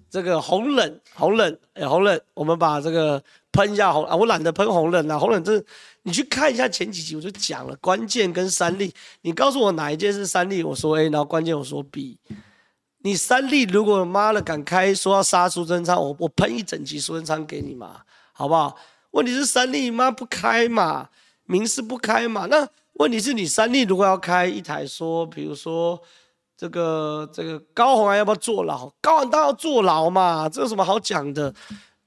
[0.09, 3.23] 这个红冷红冷哎，红冷，我们把这个
[3.53, 5.63] 喷一下红啊，我懒得喷红冷啊，红冷这
[6.03, 12.17] 你去看一下前几集我就讲了，关键跟三力，你告诉我哪一件是三力，我说 A，然后关键我说 B，
[13.03, 18.01] 你三立如果妈的敢开说要杀苏贞昌，我我喷一整集苏贞昌给你嘛，
[18.33, 18.75] 好不好？
[19.11, 21.09] 问题是三立妈不开嘛，
[21.45, 26.01] 民视不开嘛，那问题是你三立如果要开一台说，比如说。
[26.59, 28.89] 这个这个高虹安要不要坐牢？
[28.99, 31.53] 高虹当然要坐牢嘛，这有什么好讲的？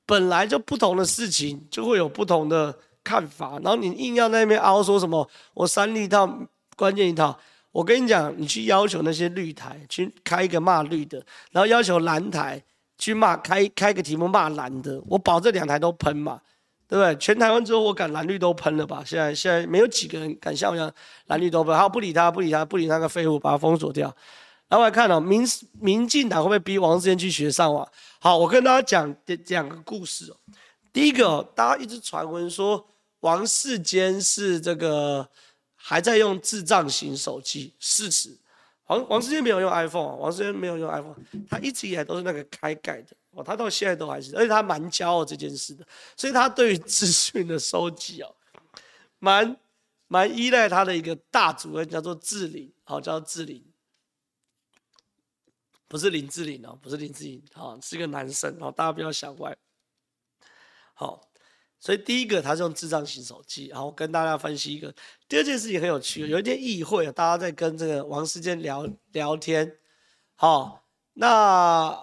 [0.05, 6.29] 本来就不同的事情就会有不同的看法，然后你硬要那边凹说什么我三立一套
[6.74, 7.38] 关键一套，
[7.72, 12.62] 我跟你讲，你去要求那些绿台去开一个骂绿的，然后要求蓝台
[12.98, 16.40] 去骂开开个题目骂蓝的，我保证两台都喷嘛，
[16.88, 17.14] 对不对？
[17.16, 19.02] 全台湾之后我敢蓝绿都喷了吧？
[19.06, 20.92] 现在现在没有几个人敢像我一样
[21.26, 24.14] 蓝绿都喷，好，不理他不理他不理那个废物，把他封锁掉。
[24.70, 25.44] 来，我来看哦，民
[25.80, 27.88] 民进党会不会逼王世坚去学上网？
[28.18, 30.37] 好，我跟大家讲两个故事哦。
[30.92, 32.85] 第一个，大家一直传闻说
[33.20, 35.28] 王世坚是这个
[35.90, 38.38] 还在用智障型手机，事实，
[38.87, 41.16] 王王世坚没有用 iPhone，王世坚没有用 iPhone，
[41.48, 45.85] 他一直以来都是那个开盖的哦，他到现在都还是，而且他蛮骄傲这件事的，
[46.16, 48.33] 所以他对于资讯的收集哦，
[49.18, 49.57] 蛮
[50.07, 53.64] 蛮依赖他的一个大主任叫做志玲，好，叫做志玲。
[55.88, 59.57] 不是林志玲哦，不是林志玲，好，是一个男生，好，大家不要想歪。
[60.94, 61.29] 好，
[61.80, 64.94] 所以第一个他是用智障型手机，然后跟大家分析一个。
[65.26, 69.78] 第二件事情很有趣，有一天议会啊，大家在跟这个王世坚聊聊天，
[70.34, 71.98] 好，那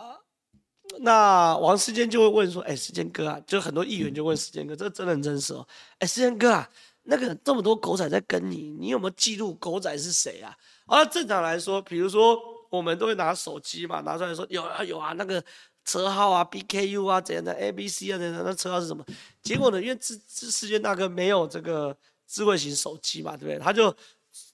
[0.99, 5.65] 那王世坚就会问说，哎，世坚哥啊，就很多议员就问世坚哥，这真的很真实哦，
[5.99, 6.69] 哎，世坚哥啊，
[7.03, 10.57] 那个这么多狗仔在跟你，你有没有记录狗仔是谁啊？
[10.87, 12.37] 啊，正常来说，比如说。
[12.69, 15.41] 我们都会拿手机嘛，拿出来说有啊有啊，那个
[15.87, 19.03] 车号啊，BKU 啊怎样的，ABC 啊怎样的，那车号是什么？
[19.41, 21.95] 结果呢，因为智智世界大哥没有这个
[22.27, 23.57] 智慧型手机嘛，对不对？
[23.57, 23.95] 他就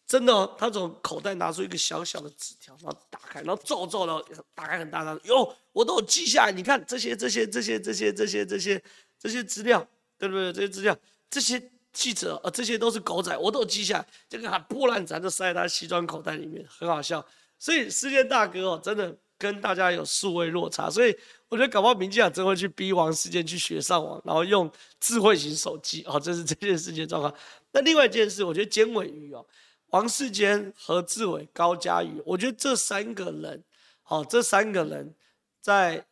[0.06, 8.84] 真的、他从口袋拿出一个小小的纸条，然后打开，然后皱皱的打开很大张，哟，我都有记下来，你看这些这些这些这些这些这些
[9.18, 9.86] 这些资料，
[10.20, 10.54] 对不对？
[10.54, 10.96] 这些资料，
[11.32, 11.60] 这些
[11.92, 17.26] 记者啊，这些都是狗仔，我都有记下来，这个还破烂，咱就塞在他西装口袋里面，很好笑。
[17.58, 21.14] 所以世界大哥哦，真的跟大家有数位落差，所以
[21.50, 27.34] 我觉得搞不好民进党真会去逼王世坚去学上网，然后用智慧型手机哦，这是 这件事情的状况。
[27.74, 29.46] 那另外一件事，我觉得尖尾鱼哦，
[29.88, 33.62] 王世坚、何志伟、高嘉瑜，我觉得这三个人，
[34.06, 35.14] 哦，这三个人
[35.60, 36.06] 在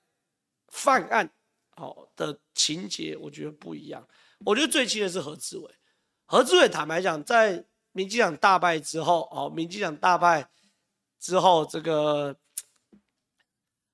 [0.67, 1.30] 犯案
[1.78, 4.06] 哦的情节，我觉得不一样。
[4.46, 5.72] 我觉得最轻的是何志伟，
[6.26, 7.63] 何志伟坦白讲，在
[7.94, 10.50] 民进党大败之后哦，民进党大败。
[11.24, 12.36] 之后这个，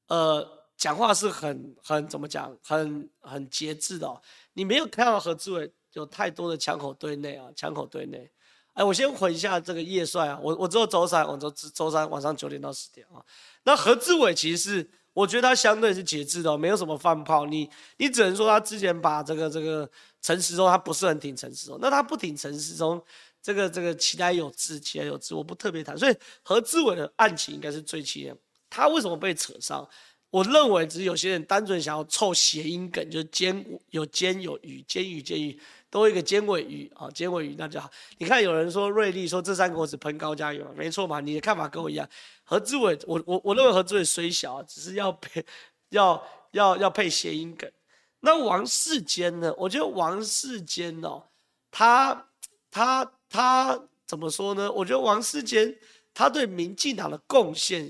[0.07, 4.21] 呃，讲话是很很怎么讲，很很节制的哦。
[4.53, 8.29] 你没有看到何志伟有太多的枪口对内啊，枪口对内
[8.73, 13.17] 哎，我先回一下这个叶帅啊，我我只有周三，我周周三晚上九点到十点啊。
[13.63, 17.47] 那何志伟其实，我觉得他相对是节制的，没有什么放炮。
[17.47, 17.67] 你
[17.97, 19.89] 你只能说他之前把这个这个
[20.21, 23.03] 陈时中他不是很挺陈时中，那他不挺陈时中，
[23.41, 25.97] 这个这个其来有志，其来有志，我不特别谈。
[25.97, 28.37] 所以何志伟的案情应该是最气的，
[28.69, 29.87] 他为什么被扯上？
[30.29, 35.57] 我认为只是有些人单纯想要凑谐音梗，就是尖有尖有鱼，尖鱼尖鱼，
[35.89, 37.89] 多一个尖尾鱼啊，尖尾鱼那就好。
[38.17, 42.07] 你看有人说瑞丽说这三个我只喷高嘉瑜嘛，没错嘛，你的看法跟我一样。
[42.43, 45.43] 何志伟，我我我认为何志伟虽小，只是要配
[45.89, 47.71] 要要要配谐音梗。
[48.19, 49.53] 那王世坚呢？
[49.57, 51.23] 我觉得王世坚哦，
[51.71, 52.27] 他
[52.69, 54.69] 他他怎么说呢？
[54.73, 55.73] 我觉得王世坚
[56.13, 57.89] 他对民进党的贡献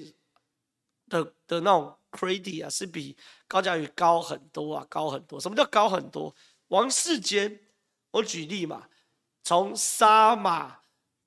[1.10, 1.93] 的的那种。
[2.10, 3.15] credit 啊，是比
[3.48, 5.39] 高嘉瑜高很多啊，高很多。
[5.39, 6.34] 什么叫高很多？
[6.70, 7.60] 王世坚，
[8.10, 8.88] 我举例嘛，
[9.43, 10.80] 从杀马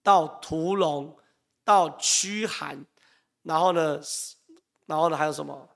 [0.03, 1.16] 到屠龙
[1.64, 2.85] 到驱寒，
[3.43, 4.01] 然后呢，
[4.87, 5.69] 然后呢还有什么？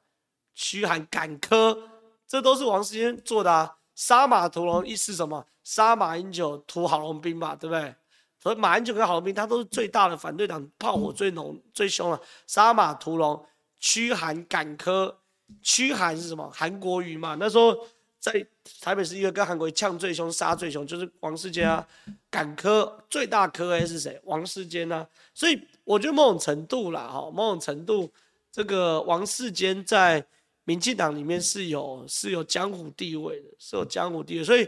[0.54, 1.78] 驱寒赶科，
[2.26, 3.76] 这都是王世坚做的啊。
[3.94, 5.46] 杀马屠龙意思什么？
[5.62, 7.94] 杀马英九，屠郝龙斌嘛，对不对？
[8.40, 12.20] 所以马英九跟郝龙斌，他都是最大的反对党，炮火最浓、最凶了。
[12.46, 13.46] 杀马屠龙。
[13.86, 15.14] 驱韩赶科，
[15.60, 16.50] 驱韩是什么？
[16.50, 17.36] 韩国瑜嘛。
[17.38, 17.76] 那时候
[18.18, 18.32] 在
[18.80, 21.86] 台北市议会跟韩国瑜呛最凶、杀最凶，就是王世坚啊。
[22.30, 24.18] 赶科最大柯 A 是谁？
[24.24, 25.06] 王世坚啊。
[25.34, 28.10] 所以我觉得某种程度啦，哈，某种程度，
[28.50, 30.24] 这个王世坚在
[30.64, 34.42] 民进党里面是有是有江湖地位的，是有江湖地位。
[34.42, 34.66] 所以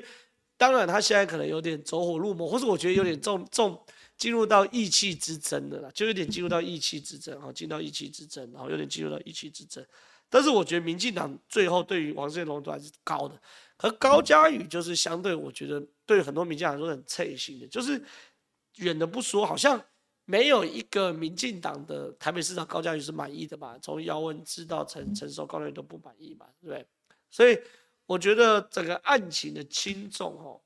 [0.59, 3.81] 当然他现在可能有点走火入魔，或是我觉得有点重重。
[4.16, 9.85] 进入到意气之争的啦，就有点进入到意气之争，好，进到意气之争，然后有点进入到意气之争。
[10.29, 13.40] 但是我觉得民进党最后对于王世龙都还是高的，
[13.79, 18.02] 而高嘉宇就是相对，我觉得对很多民进党都很脆心的，就是
[18.76, 19.81] 远的不说，好像
[20.24, 23.79] 没有一个民进党的台北市长高嘉宇是满意的吧？
[23.81, 26.87] 从姚文智到陈陈时中高嘉瑜都不满意嘛，对不对？
[27.31, 27.57] 所以
[28.07, 30.61] 我觉得整个案情的轻重，哦。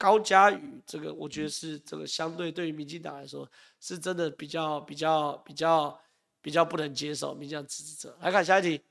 [0.00, 3.46] 高嘉宇，这个我觉得是这个相对对于民进党来说，
[3.78, 6.00] 是真的比较比较比较
[6.40, 7.34] 比较不能接受。
[7.34, 8.82] 民进党支持者来看下一题，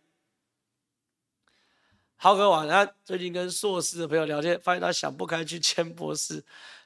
[2.15, 2.93] 浩哥晚安。
[3.03, 6.45] 最近跟硕士的朋友聊天，发现他想不开去签博士。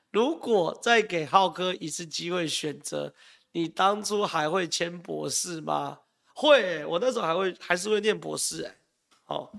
[0.10, 3.14] 如果再给浩哥一次机会选择，
[3.52, 6.00] 你当初还会签博士吗？
[6.34, 8.78] 会，我那时候还会还是会念博士哎，
[9.26, 9.52] 好。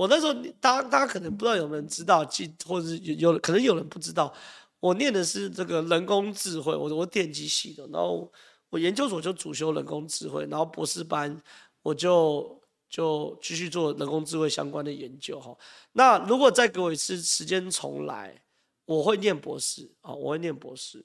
[0.00, 4.32] 我那时候，大家大家可能不知道有没有人知道，记或者是有有可能有人不知道，
[4.78, 8.32] 我念的是这个人工智慧，我我电机系的，然后
[8.70, 11.38] 我研究所就主修人工智慧，然后博士班
[11.82, 12.58] 我就
[12.88, 15.54] 就继续做人工智慧相关的研究哈。
[15.92, 18.42] 那如果再给我一次时间重来，
[18.86, 21.04] 我会念博士啊，我会念博士，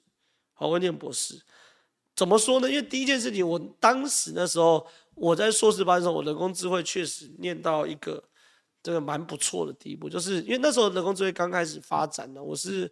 [0.54, 1.38] 好，我会念博士。
[2.14, 2.70] 怎么说呢？
[2.70, 8.24] 因为第一件事情，我当时那时候我在硕士班的时候，我人工智慧确实念到一个。
[8.86, 12.88] 这个蛮不错的地步，就是因为那时候人工智慧刚开始发展呢，我是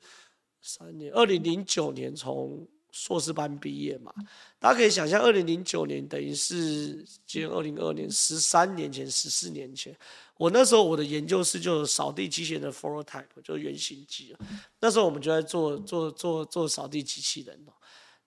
[0.61, 4.13] 三年，二零零九年从硕士班毕业嘛，
[4.59, 9.97] 大家可以想象，二零零九年等于是今年二零二二年，十三年前，十四年前，
[10.37, 14.37] 我那时候我的研究室就有扫地机器人的 prototype，就是原型机，
[14.81, 17.57] 那时候我们就在做做做做扫地机器人，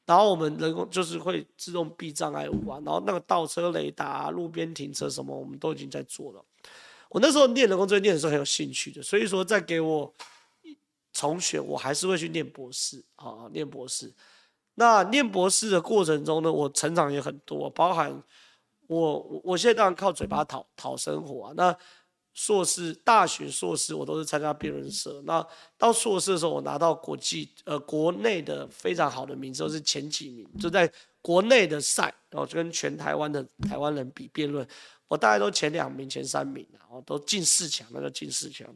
[0.05, 6.41] 然后我们人工就是会自动避障碍物啊，然后那个倒车雷达啊，路边停车什么，我们都已经在做了。
[7.17, 10.13] 我那时候念人工智慧念的时候很有兴趣的，所以说再给我
[11.13, 14.13] 重选，我还是会去念博士啊，念博士。
[14.75, 18.21] 那念博士的过程中呢，我成长也很多，包含
[18.85, 21.53] 我我现在当然靠嘴巴讨讨生活啊。
[21.57, 21.75] 那
[22.35, 25.19] 硕士、大学硕士我都是参加辩论社。
[25.25, 25.43] 那
[25.75, 30.87] 到硕士的时候，我拿到国际呃国内的非常好的名次，都是前几名，就在
[31.19, 34.67] 国内的赛，然后就跟全台湾的台湾人比辩论。
[35.07, 38.67] 我大概都前两名、前三名，然后都进四强，那就进四强。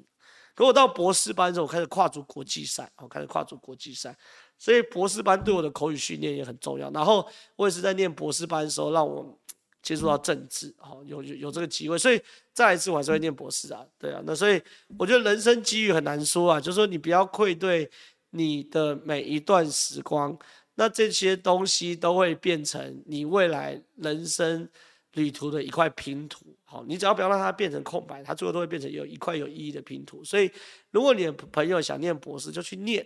[0.54, 4.16] 可我到博士班之后，我开始跨足国际赛，我开始跨足国际赛，
[4.58, 6.92] 所以博士班对我的口语训练也很重要。
[6.92, 9.40] 然后我也是在念博士班的时候，让我
[9.82, 12.22] 接触到政治，好有有有这个机会，所以
[12.54, 14.22] 再一次我还是会念博士啊，对啊。
[14.26, 14.62] 那所以
[15.00, 17.90] 我觉得人生机遇很难说啊，就是说你不要愧对
[18.32, 20.38] 你的每一段时光，
[20.76, 24.70] 那这些东西都会变成你未来人生。
[25.14, 30.24] 旅途的一块拼图，好，你只要不要让它变成空白，它最后都会变成有一块有意义的拼图。
[30.24, 30.50] 所以，
[30.92, 33.06] 如果你的朋友想念博士，就去念，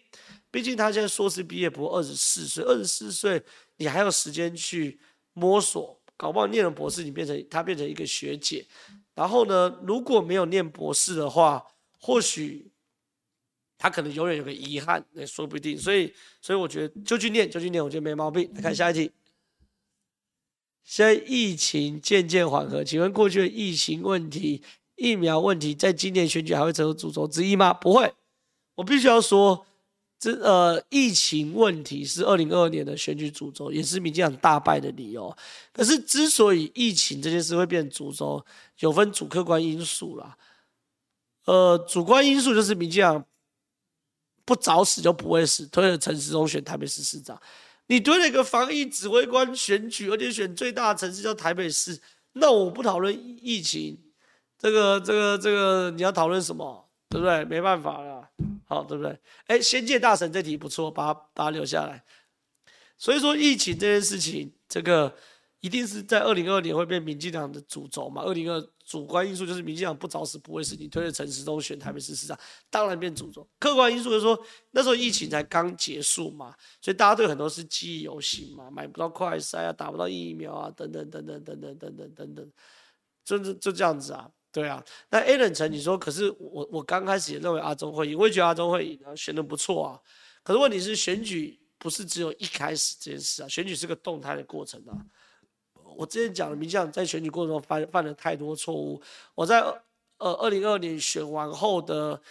[0.51, 3.41] 毕竟他现在硕士毕业不过二十四岁，二十四岁
[3.77, 4.99] 你还有时间去
[5.33, 8.65] 摸索，搞不好念了博士，你变成他变成一个学姐。
[9.15, 11.65] 然后呢，如果没有念博士的话，
[11.99, 12.69] 或许
[13.79, 15.75] 他可能永远有个遗憾，也说不定。
[15.75, 18.47] 所以，所以我觉得就去念，就去念，我觉得没毛病。
[18.53, 19.11] 来看下一题。
[20.85, 24.61] 现在疫情渐渐缓和，请问过去的疫情问题、
[24.95, 27.73] 疫苗问题，在今年选举还会成为主轴之一吗？
[27.73, 28.13] 不会。
[28.75, 29.65] 我必须要说，
[30.19, 35.35] 这呃，疫情问题是二零二二年的选举主轴，也是民进党大败的理由。
[35.73, 38.45] 可是，之所以疫情这件事会变成主轴，
[38.79, 40.37] 有分主客观因素啦。
[41.45, 43.25] 呃，主观因素就是民进党。
[44.47, 47.41] 不早死就不会死，推了陈时中选台北市市长，
[47.87, 51.99] 你推了一个防疫指挥官选举，而且选最大的城市叫台北市，
[52.33, 53.97] 那我不讨论疫情，
[54.57, 57.45] 这个这个这个你要讨论什么，对不对？
[57.45, 58.29] 没办法了，
[58.67, 59.19] 好，对不对？
[59.47, 62.03] 哎，仙界大神这题不错，把它把它留下来。
[62.97, 65.15] 所以说疫情这件事情，这个。
[65.65, 68.21] 一定是在二零二二年会变民进党的主轴嘛？
[68.21, 72.39] 二零二主观因素就是民进党不找死不会死，你推了陈时中选台北市市长，
[72.69, 73.49] 当然变主轴。
[73.59, 74.39] 客观因素就是说
[74.69, 82.51] 那时候疫情才刚结束嘛，所以大家对很多是记忆犹新嘛，买不到快筛啊，打不到疫苗啊，等等等等等等等等等等，
[83.25, 84.85] 就就就这样子啊，对啊。
[85.09, 89.99] 那 Allen 陈你说，可是我我刚开始也认为阿中会赢，我也觉得阿中会赢啊，选得不错啊。
[90.43, 94.93] 可是问题是选举不是只有一开始这件事啊，选举是个动态的过程啊。
[95.97, 99.01] 我之前讲了，民进党在选举过程中犯犯了太多错误。
[99.33, 99.61] 我在
[100.17, 102.21] 呃二零二二年选完后的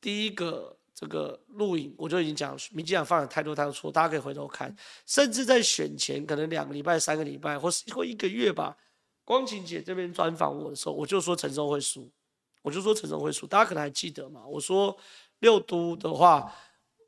[0.00, 4.74] 第一个这个录影，我就已经讲民进党犯了太多太多错，大家可以回头看。
[5.06, 8.76] 甚至在选前可能两个礼拜、三个礼拜，或是或一个月吧，
[9.24, 12.10] 光晴姐这边专访我的时候，我就说陈时中会输，
[12.62, 14.44] 我就说陈时中会输，大家可能还记得嘛？
[14.46, 14.96] 我说
[15.38, 16.52] 六都的话。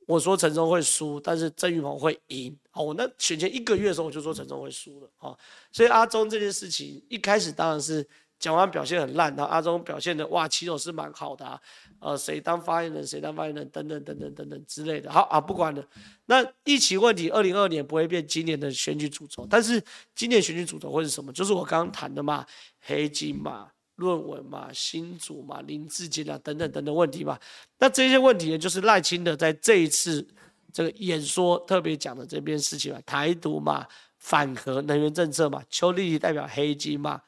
[0.07, 2.57] 我说陈忠会输，但是郑玉鹏会赢。
[2.71, 5.39] 好，我那选前一个月的时候，我就说陈忠会输了。
[5.71, 8.07] 所以阿中这件事情一开始当然是
[8.39, 11.61] 讲完表现很烂，然后阿中表现的哇，其实是蛮好的啊。
[12.01, 15.11] 呃，谁当发言人，谁当发言人，等等等等等等之类的。
[15.11, 15.87] 好啊，不管了。
[16.27, 19.81] 那疫情问题，二零二二年不会变今年的选举主轴，但是
[20.17, 21.33] 今年选举主轴会是什么？
[21.33, 22.45] 就是我刚刚谈的嘛，
[22.81, 23.71] 黑金嘛。
[24.03, 27.39] 论文嘛，新主嘛，林志坚啊，等等等等问题嘛，
[27.79, 30.27] 那这些问题呢，就是赖清德在这一次
[30.73, 33.87] 这个演说特别讲的这边事情嘛，台独嘛，
[34.19, 37.23] 反核能源政策嘛， 邱莉莉代表黑金嘛，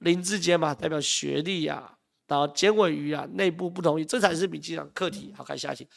[0.00, 5.32] 林志坚嘛代表学历啊，然后简伟瑜啊内部不同意，这才是民进党课题。
[5.36, 5.88] 好，看下题。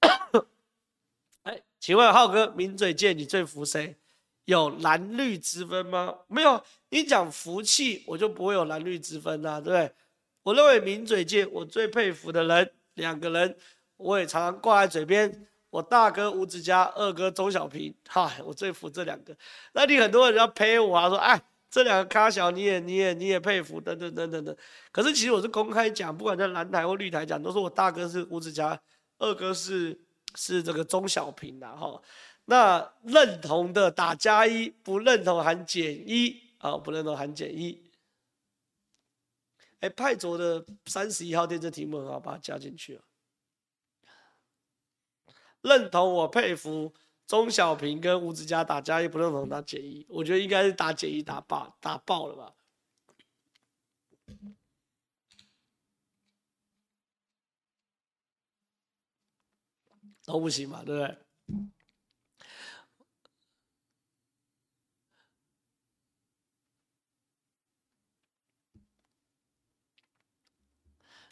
[1.44, 3.96] 哎，请问浩哥，名嘴界你最服谁？
[4.44, 6.14] 有蓝绿之分吗？
[6.26, 9.92] 没有，你讲福气，我就不会有蓝绿之分呐、对不对？
[10.42, 13.56] 我认为名嘴界我最佩服的人，两个人，
[13.96, 15.46] 我也常常挂在嘴边。
[15.70, 19.36] 我大哥吴子嘉，二哥钟小平，哈，我最服这两个。
[19.72, 21.38] 那你很多人要呸我啊，说哎，
[21.70, 24.56] 这两个咖小你也你也你也佩服，等等等等等。
[24.90, 28.80] 可是其实我是公开讲，不管在蓝台或绿台讲，都是我大哥是吴子嘉，
[29.18, 30.00] 二哥是
[30.36, 32.00] 是这个钟小平的哈。
[32.46, 37.90] 那认同的打加一，不认同喊减一啊，不认同含减一。
[39.80, 43.04] 哎，派卓的三十一号电视题目很好，把它加进去了。
[45.60, 46.94] 认同我佩服
[47.26, 52.54] 钟小平跟吴子嘉打加一，不认同打减一，我觉得应该是打减一打爆打爆了吧？
[60.24, 61.18] 都不行嘛，对不对？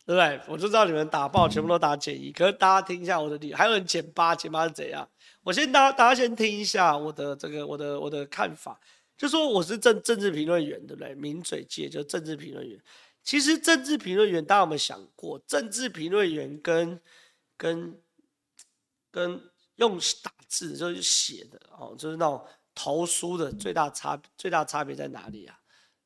[0.07, 0.41] 对不对？
[0.47, 5.07] 我就知道你们打爆全部都打减一，可是大家听一下我的理，还有人减八，减八是怎样？
[5.43, 8.79] 我先大大家先听一下我的这个我的我的看法，
[9.19, 11.13] 就说我是政政治评论员，对不对？
[11.17, 12.81] 名嘴界就政治评论员。
[13.25, 17.01] 其实政治评论员大家有没有想过，政治评论员跟
[17.57, 18.01] 跟
[19.11, 19.43] 跟
[19.75, 22.47] 用打字就是写的哦，就是那种
[22.77, 25.59] 投书的最大差最大差别在哪里啊？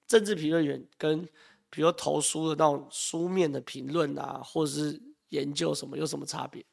[0.06, 1.28] 政治评论员跟
[1.70, 6.64] 比如投书的那种书面的评论啊，或者是研究什么，有什么差别？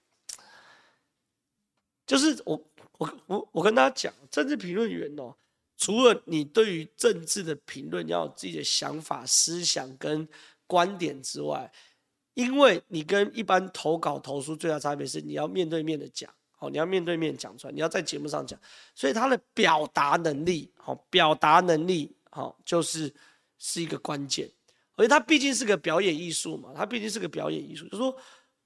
[2.05, 2.59] 就是我
[2.97, 5.35] 我我我跟大家讲，政治评论员哦，
[5.77, 10.27] 除了你对于政治的评论要有自己的想法、思想跟
[10.65, 11.71] 观点之外，
[12.33, 18.59] 因为你跟一般投稿投书最大差别是你要面对面的讲，好，你要面对面讲出来，你要在节目上讲，
[18.95, 23.13] 所以他的表达能力，好，表达能力，好，就是
[23.59, 24.49] 是一个关键。
[24.97, 27.85] 而且它毕竟是个表演艺术嘛，它毕竟是个表演艺术。
[27.85, 28.13] 就是说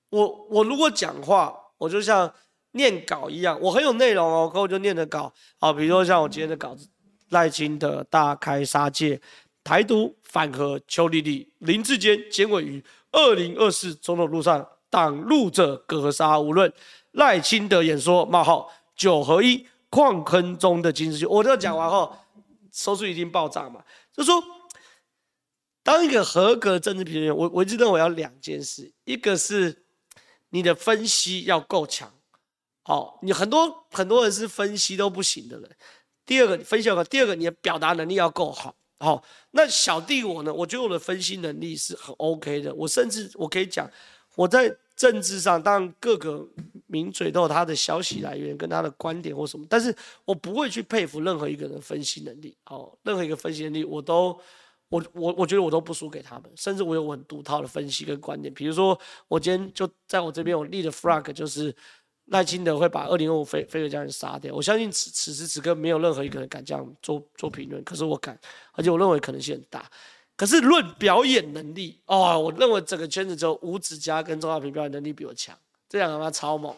[0.09, 2.34] 我我如果讲话，我就像
[2.71, 5.32] 念稿一样，我很有内容哦，可我就念的稿。
[5.59, 6.88] 好，比如说像我今天的稿子，
[7.29, 9.21] 赖清德大开杀戒，
[9.63, 16.71] 台独反核邱莉莉，林志坚、简伟瑜，二零二四总统路上挡路者格杀无论。
[17.11, 21.25] 赖清德演说冒号九合一矿坑中的金丝雀。
[21.27, 22.15] 我这讲完后，
[22.71, 23.84] 收视一定爆炸嘛？
[24.13, 24.41] 就说，
[25.84, 29.84] 当一个合格政治评论员，我我一直认为要两件事，一个是
[30.49, 32.13] 你的分析要够强，
[32.84, 35.69] 好，你很多很多人是分析都不行的人。
[36.25, 38.75] 第二个，分析要第二个，你的表达能力要够好。
[38.99, 40.53] 好，那小弟我呢？
[40.53, 42.73] 我觉得我的分析能力是很 OK 的。
[42.75, 43.89] 我甚至我可以讲，
[44.36, 46.47] 我在政治上，当然各个
[46.86, 52.55] 名嘴都有他的消息来源跟他的观点或什么，但是我不会去佩服任何一个人分析能力。
[52.63, 54.39] 好，任何一个分析能力，我都
[54.91, 56.43] 我我我觉得我都不输给他们。
[56.55, 58.53] 甚至我有我很独套的分析跟观点。
[58.53, 58.95] 比如说，
[59.27, 61.75] 我今天就在我这边，我立的 flag 就是。
[62.25, 68.39] 赖清德会把二零二五非非核家园杀掉，我相信此此时此刻没有任何一个人敢这样做做评论，可是我敢，
[68.71, 69.85] 而且我认为可能性很大。
[70.37, 75.57] 可是论表演能力，哦，我认为整个圈子只有吴子嘉跟钟小平表演能力比我强，
[75.89, 76.73] 这两个他超猛，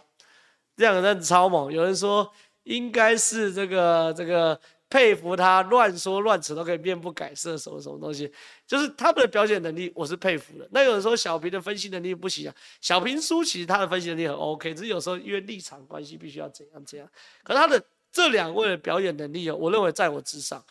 [0.75, 1.71] 这两个人超猛。
[1.71, 2.27] 有人说
[2.63, 4.59] 应该是这个这个。
[4.93, 8.31] 佩服他乱说乱扯都可以面不改色，什么什么东西，
[8.67, 10.69] 就是他们的表现能力，我是佩服的。
[10.69, 17.09] 那有人说小平的分析能力不行啊，小平输其实他的分析能力很 OK，只是有时候因为立场关系必须要怎样怎样。
[17.43, 20.63] 可他的这两位的表演能力，我认为在我之上。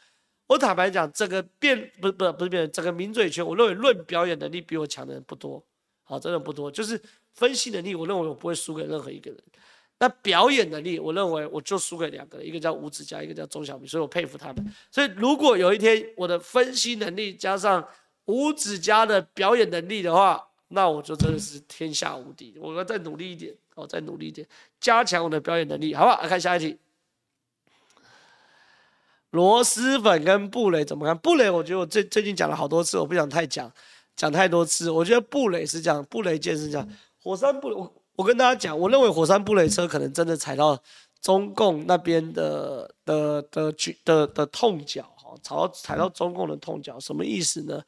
[0.47, 5.61] 我坦白讲，这个辩不是不是不是辩，整个名嘴圈，我认为论表演能力比我强的人不多，
[6.05, 6.70] 好，真的不多。
[6.70, 7.01] 就是
[7.35, 9.43] 分析能力，我认为我不会输给任何一个人。
[10.03, 14.75] 那表演能力，我认为我就输给两个人，一个叫吴子嘉，一个叫钟小明，所以我佩服他们。
[14.91, 17.87] 所以如果有一天我的分析能力加上
[18.25, 22.53] 吴子嘉的表演能力的话，那我就真的是天下无敌。
[22.59, 24.45] 我要再努力一点，哦，再努力一点，
[24.81, 26.21] 加强我的表演能力，好不好？
[26.21, 26.77] 来看下一题。
[29.31, 31.17] 螺蛳粉跟布雷怎么看？
[31.17, 33.73] 布雷，我觉得我最最近讲了好多次，我不想太讲，
[34.17, 34.91] 讲太多次。
[34.91, 36.89] 我觉得布雷是这样，布雷健身这样，
[37.23, 37.77] 火山布雷。
[38.23, 40.79] 跟大家讲，我认为火山布雷车可能真的踩到
[41.20, 47.83] 中共那边的的的的的，的痛脚哈，踩到踩到中共的痛脚，什么意思呢？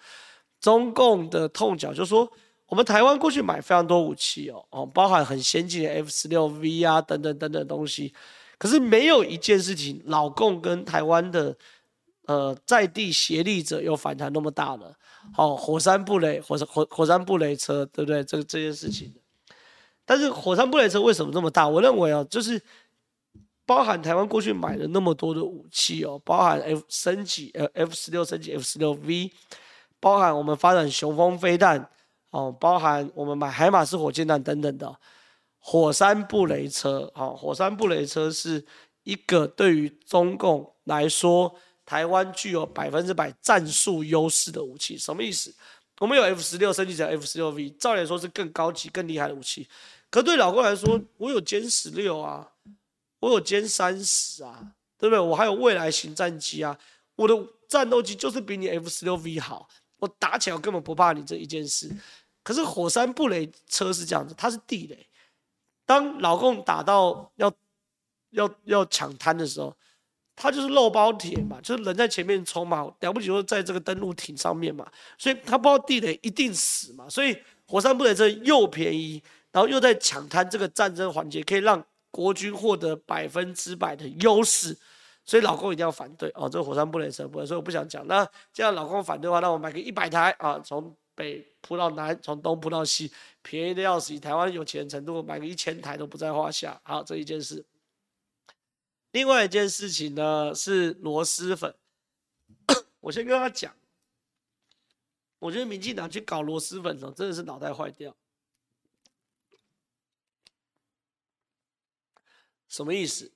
[0.61, 2.31] 中共的痛脚就是说，
[2.67, 8.15] 我们台湾过去买非常多武器哦哦，包含很先进的 F 十六 V 啊等等等等东西，
[8.57, 11.57] 可是没有一件事情，老共跟台湾的
[12.27, 14.97] 呃在地协力者有反弹那么大的，
[15.35, 18.25] 好，火山布雷火山火火山布雷车，对不对？
[18.25, 19.13] 这这件事情。
[20.05, 21.67] 但是火山布雷车为什么这么大？
[21.67, 22.61] 我认为啊，就是
[23.67, 29.33] 包含台湾过去买了那么多的武器哦，包含 F 升级呃 F 十六升级 F 十六 V，
[30.01, 31.89] 包含我们发展雄风飞弹
[32.31, 34.95] 哦，包含我们买海马斯火箭弹等等的
[35.59, 38.63] 火山布雷车哦，火山布雷车是
[39.05, 41.55] 一个对于中共来说，
[41.87, 44.99] 台湾具有百分之百战术优势的武器。
[44.99, 45.55] 什么意思？
[46.01, 49.67] 我们有 F 十六升级成 F 十六 V，照理说是更高级、更厉害的武器。
[50.15, 52.49] 可对老共来说，我有歼十六啊，
[53.19, 55.19] 我有歼三十啊，对不对？
[55.19, 56.79] 我还有未来型战机啊，
[57.17, 57.35] 我的
[57.67, 61.91] 战斗机就是比你 F 十六 V 好，我打起来我根本不怕你这一件事。
[62.45, 65.05] 可是火山布雷车是这样子，它是地雷，
[65.85, 67.53] 当老共打到要
[68.31, 69.77] 要要抢滩的时候，
[70.37, 74.89] 它就是肉包铁嘛，就是人在前面冲嘛，了不起就在这个登陆艇上面嘛，
[75.19, 77.37] 所以他不知道地雷一定死嘛，所以
[77.67, 79.21] 火山布雷车又便宜。
[79.55, 81.81] 然后又在抢滩这个战争环节，可以让
[82.11, 84.77] 国军获得百分之百的优势，
[85.25, 86.49] 所以老公一定要反对哦。
[86.49, 88.05] 这个火山布雷车，所以我不想讲。
[88.09, 94.19] 那这样老公反对的话，那我买个一百台啊，从北铺到南，从东铺到西，便宜的要死。
[94.19, 96.81] 台湾有钱程度，买个一千台都不在话下。
[96.83, 97.65] 好，这一件事。
[99.13, 101.73] 另外一件事情呢，是螺蛳粉。
[102.99, 103.73] 我先跟他讲，
[105.39, 108.17] 我觉得民进党去搞螺蛳粉的时候，真的是脑袋坏掉。
[112.75, 113.31] 什么意思？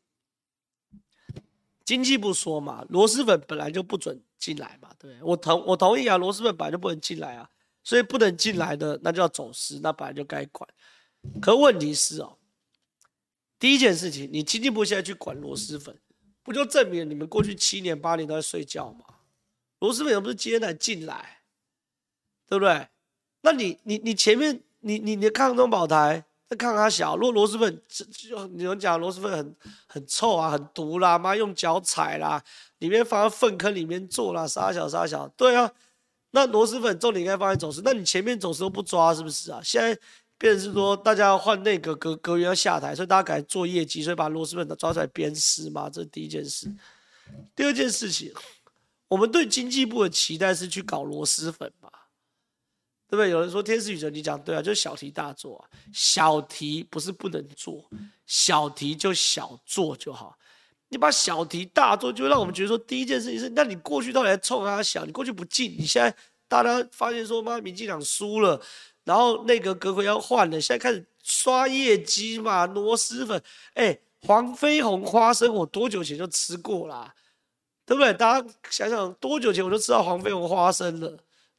[1.85, 7.49] 经济部说嘛，螺蛳粉本来就不准进来嘛，对，我同我同意啊，螺蛳粉本来就不能进来啊，
[7.85, 10.69] 所以不能进来的那就要走私，那本来就该管。
[11.41, 12.37] 可问题是哦，
[13.61, 15.97] 第一件事情，你经济部现在去管螺蛳粉，
[16.43, 19.05] 不就证明你们过去七年八年都在睡觉吗？
[19.79, 21.43] 螺蛳粉又不是今天才进来，
[22.49, 22.89] 对不对？
[23.43, 26.25] 那你你你前面你你你的抗中保台。
[26.51, 32.43] 那看它小，如果螺蛳粉就有人讲螺蛳粉很很臭啊，很毒啦，妈用脚踩啦，
[32.79, 35.71] 里面放在粪坑里面做啦，杀小杀小，对啊，
[36.31, 39.61] 那螺蛳粉重点应该放在走私，那你前面走私都不抓是不是啊？
[39.63, 39.95] 现在
[40.39, 46.73] 变成是说大家要换内阁阁阁员要下台，所以大家改做业绩，所以把螺蛳粉都抓出来鞭尸嘛，这是第一件事。
[47.55, 48.33] 第二件事情，
[49.09, 51.91] 我们对经济部的期待是去搞螺蛳粉嘛。
[53.09, 53.31] 对不对？
[53.31, 55.65] 有人说天使羽球，你讲对啊，就是小题大做啊。
[55.93, 57.89] 小题不是不能做，
[58.27, 60.37] 小题就小做就好。
[60.91, 65.05] 你把小题大做，就让我们觉得说，第一件事情是，那你过去到底在冲他小？
[65.05, 66.15] 你过去不进，你现在
[66.49, 68.61] 大家发现说，妈，民进党输了，
[69.05, 73.43] 然后内阁阁揆要换了，现在开始刷业绩嘛，螺蛳粉。
[73.75, 77.15] 哎，黄飞鸿花生，我多久前就吃过啦，
[77.85, 78.13] 对不对？
[78.15, 81.19] 大家想想，多久前我就吃到黄飞鸿花生了，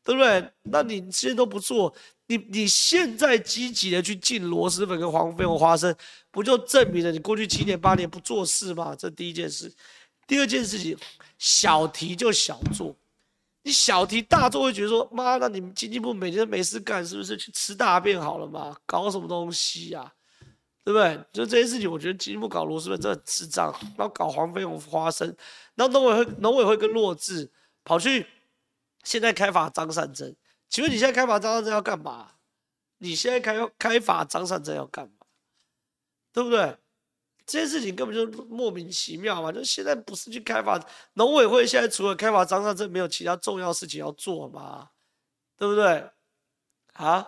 [0.10, 0.52] 对不对？
[0.64, 1.94] 那你现在都不做。
[2.26, 5.96] 你你现在积极的去进螺蛳粉跟黄飞鸿花生，
[6.32, 8.96] 不就证明了你过去七年八年不做事吗？
[8.98, 9.72] 这第一件事。
[10.26, 10.98] 第二件事情，
[11.38, 12.96] 小题就小做，
[13.62, 18.76] 你小题大做会觉得说，妈，那你们经济部每天没事干，是不是去吃大便好了嘛？
[18.88, 20.14] 搞什么东西呀、啊？
[20.84, 21.20] 对不对？
[21.32, 25.28] 就这些事情，我觉得经济部搞螺蛳粉真的智障，然后搞黄飞鸿花生，
[25.76, 27.48] 然后农委会农委会跟弱智
[27.84, 28.26] 跑去
[29.04, 30.36] 现在开罚张善政。
[30.70, 32.32] 请问你现在开罚张善政要干嘛？
[33.00, 35.26] 你现在开开罚张善政要干嘛？
[36.32, 36.78] 对不对？
[37.46, 39.52] 这件事情根本就莫名其妙嘛！
[39.52, 40.80] 就现在不是去开罚
[41.14, 44.90] 农委会，现在除了开罚张善政，没有其他重要事情要做吗？
[45.58, 46.08] 对不对？
[46.94, 47.28] 啊？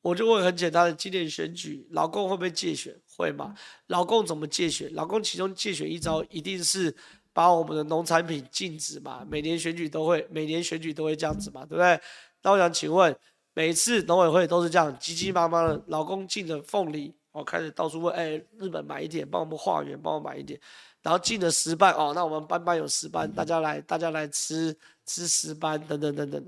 [0.00, 2.98] 我就问很简单的，今年选举，老公会不会借选？
[3.16, 3.54] 会吗？
[3.88, 4.90] 老公怎么借选？
[4.94, 6.96] 老公其中借选一招一定是
[7.34, 9.26] 把我们的农产品禁止嘛？
[9.28, 11.66] 每年选举都会，每年选举都会这样子嘛？
[11.66, 12.00] 对不对？
[12.42, 13.14] 那我想请问，
[13.52, 20.58] 每次农委会都是这样急急忙忙的，老公进了凤梨，我开始到处问，哎、日本买一点，帮我们化缘，帮我买一点，
[21.02, 26.46] 然后进了石斑，哦，那我们班班有石斑，大家来，大家来吃吃石斑，等等等等。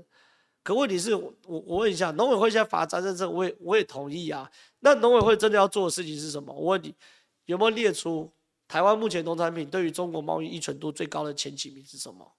[0.63, 4.49] 可问题是我我问一下，农委会现在罚张善政，我也我也同意啊。
[4.79, 6.53] 那农委会真的要做的事情是什么？
[6.53, 6.93] 我问你，
[7.45, 8.31] 有没有列出
[8.67, 12.37] 台湾目前农产品对于中国贸易依存度最高的前几名是什么？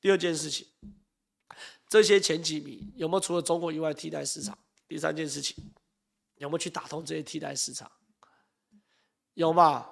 [0.00, 0.66] 第二件事情。
[1.88, 4.56] 这些前几名有没有除了中国以外替代市场？
[4.86, 5.72] 第三件事情
[6.36, 7.90] 有没有去打通这些替代市场？
[9.34, 9.88] 有吗？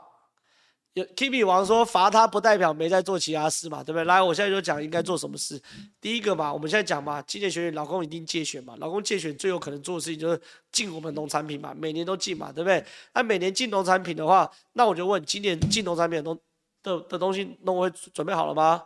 [0.95, 1.05] 有。
[1.17, 4.05] Kimi 王说罚他不代表没在做其他事嘛，对不对？
[4.05, 5.61] 来，我现在就讲应该做什么事。
[6.01, 10.41] 第一个嘛，我们现在讲嘛，今年选举老公一定借选嘛，老公借选最有可能做的事情就是
[10.73, 12.85] 进我们农产品嘛，每年都进嘛，对不对？
[13.15, 16.39] 那每年进农产品的话，那我就问，今年进农产品的东
[16.83, 18.83] 的的东西，农委会准备好了吗？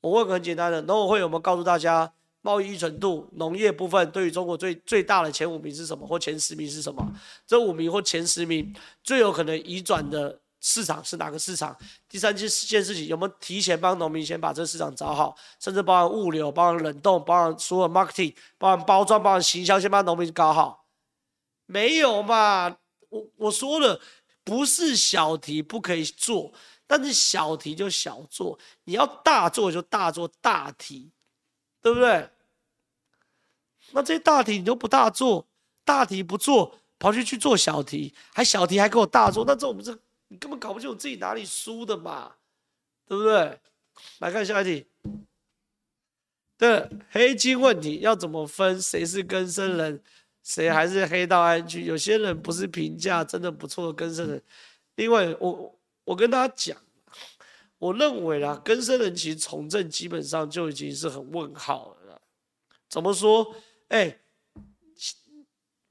[0.00, 2.12] 我问个很简单的，农委会有没有告诉大家？
[2.44, 6.04] 贸易依存度，农业部分对于中国最最大的前五名是什么？
[6.04, 7.00] 或前十名是什么？
[7.46, 11.76] 这五名或前十名最有可能移转的市场是哪个市场？
[12.08, 20.86] 第三件事情有没有提前帮农民先把这个市场找好，甚至包含物流、包含冷冻、包含所有 marketing、包含包装、包含行销，先帮农民搞好？
[21.66, 22.74] 没有嘛？
[23.10, 24.00] 我我说了，
[24.42, 26.52] 不是小题不可以做，
[26.86, 31.10] 但是小题就小做，你要大做就大做大题。
[31.82, 32.30] 对不对？
[33.90, 35.44] 那这些大题你都不大做，
[35.84, 39.98] 大题不做，跑去去做小题，还小题还给我大做，那这我们这
[40.32, 42.36] 你根本搞不清楚自己哪里输的嘛，
[43.06, 43.60] 对不对？
[44.20, 44.86] 来看下一题。
[46.56, 48.80] 对，黑金问题要怎么分？
[48.80, 50.02] 谁是根生人？
[50.42, 51.84] 谁还是黑道安居？
[51.84, 54.42] 有些人不是评价真的不错的更生人。
[54.94, 56.78] 另外，我我跟大家讲。
[57.76, 62.22] 我认为啦，根生人其实从政基本上就已经是很问号了。
[62.88, 63.54] 怎么说？
[63.88, 64.18] 哎、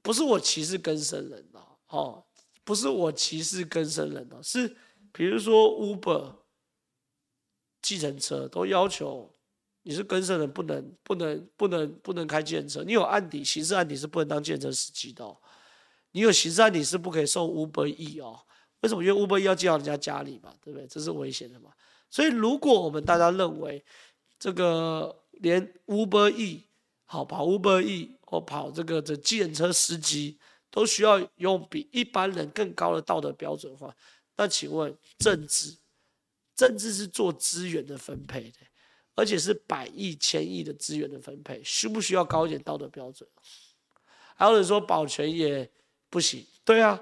[0.00, 1.48] 不是我歧视根生人
[1.86, 2.24] 哦，
[2.64, 4.76] 不是我歧视更生人哦，是
[5.12, 6.36] 比如说 Uber、
[7.80, 9.32] 计程车都要求
[9.82, 12.84] 你是更生人，不能、不能、不能、不能开计程车。
[12.84, 15.24] 你有案底，刑事案底是不能当计程车司机的。
[16.12, 18.38] 你有刑事案底是不可以送 Uber E 哦。
[18.82, 19.02] 为什么？
[19.02, 20.86] 因为 Uber E 要进到人家家里嘛，对不对？
[20.86, 21.70] 这是危险的嘛。
[22.10, 23.84] 所以，如果我们大家认为
[24.38, 26.68] 这个连 Uber E
[27.04, 30.38] 好跑 Uber E 或跑这个这计程车司机
[30.72, 33.94] 都需要用比一般人更高的道德标准的话，
[34.36, 35.76] 那请问政治，
[36.56, 38.58] 政治是做资源的分配的，
[39.14, 43.28] 而且是百亿、千亿的资源的分配，需不需要高一点道德标准？
[44.34, 45.70] 还有人说保全也
[46.10, 47.00] 不行，对啊，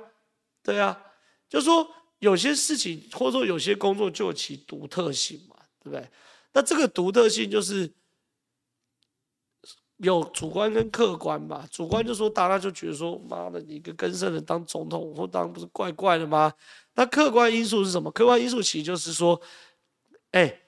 [0.63, 1.03] 对啊，
[1.49, 1.91] 就说。
[2.21, 6.07] 有些事情或者说有些工作就有其独特性嘛，对不对？
[6.53, 7.91] 那这个独特性就是
[10.03, 11.67] 有主观跟客观嘛。
[11.71, 16.53] 主观就说大家就觉得说，妈的，你一个更生人当总统或当不是怪怪的吗？
[16.95, 18.11] 那客观因素是什么？
[18.11, 19.41] 客观因素其实就是说，
[20.33, 20.61] 哎，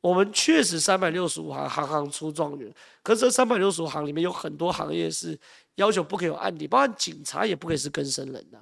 [0.00, 2.72] 我们确实三百六十五行，行行出状元。
[3.02, 5.38] 可是这三百六十五行里面有很多行业是
[5.74, 8.58] 要求不可以有案底，包括警察也不可以是更生人呐、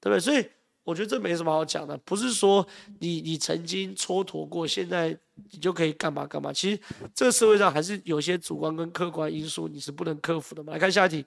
[0.00, 0.20] 对不对？
[0.20, 0.46] 所以。
[0.82, 2.66] 我觉得这没什么好讲的，不是说
[3.00, 5.16] 你你曾经蹉跎过，现在
[5.50, 6.52] 你就可以干嘛干嘛。
[6.52, 6.80] 其实
[7.14, 10.72] 这个社会上还是有些主观跟客观因素你是不能克服的嘛。
[10.72, 11.26] 来看下一题，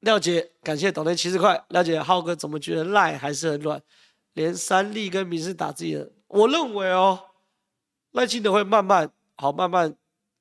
[0.00, 1.64] 廖杰，感谢董内七十块。
[1.70, 3.82] 廖杰，浩哥怎么觉得赖还是很软？
[4.34, 7.18] 连三立跟民视打自己的，我认为哦，
[8.12, 9.92] 赖清德会慢慢好，慢慢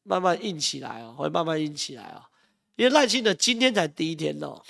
[0.03, 2.21] 慢慢硬起来哦，会慢慢硬起来哦。
[2.75, 4.61] 因为赖清德今天才第一天哦，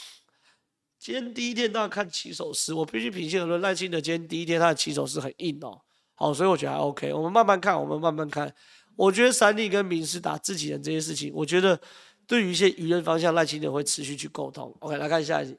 [0.98, 5.82] 今天第一天大家看起手式，我必须平心而论，赖清德今天第一天他的起手式很硬哦，
[6.20, 7.14] 好，所以我觉得还 OK。
[7.14, 8.52] 我们慢慢看，我们慢慢看。
[8.96, 11.80] 我觉得三立跟民视打自己人这些事情，我觉得
[12.26, 14.76] 对于一些舆论方向，赖清德会持续去沟通。
[14.80, 15.56] OK，来看下一集。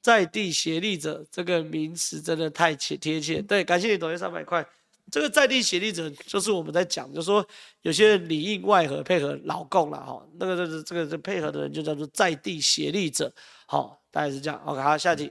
[0.00, 4.66] 在地协力者这个名词真的太贴贴切，对，感谢你抖音三百块。
[5.10, 7.46] 这个在地协力者就是我们在讲，就是说
[7.82, 13.30] 有些人里应外合配合老共了哈，那个这个这个这配合的人就叫做在地协力者，
[13.66, 14.58] 好，大概是这样。
[14.64, 15.30] OK，好，下题。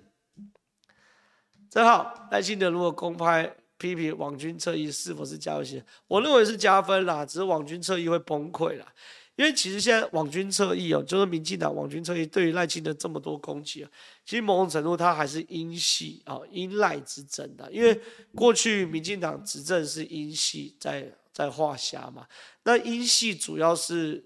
[1.73, 5.81] 正好赖清德如果公开批评网军侧翼是否是加分项？
[6.07, 8.85] 我认为是加分啦，只是网军侧翼会崩溃啦。
[9.35, 13.89] 因为其实现在网军侧翼哦，就是民进党网军侧翼对于赖清德这么多攻击啊，
[14.23, 17.67] 其实某种程度他还是英系啊，英赖之争的。
[17.71, 17.99] 因为
[18.35, 22.27] 过去民进党执政是英系在在画虾嘛，
[22.65, 24.23] 那英系主要是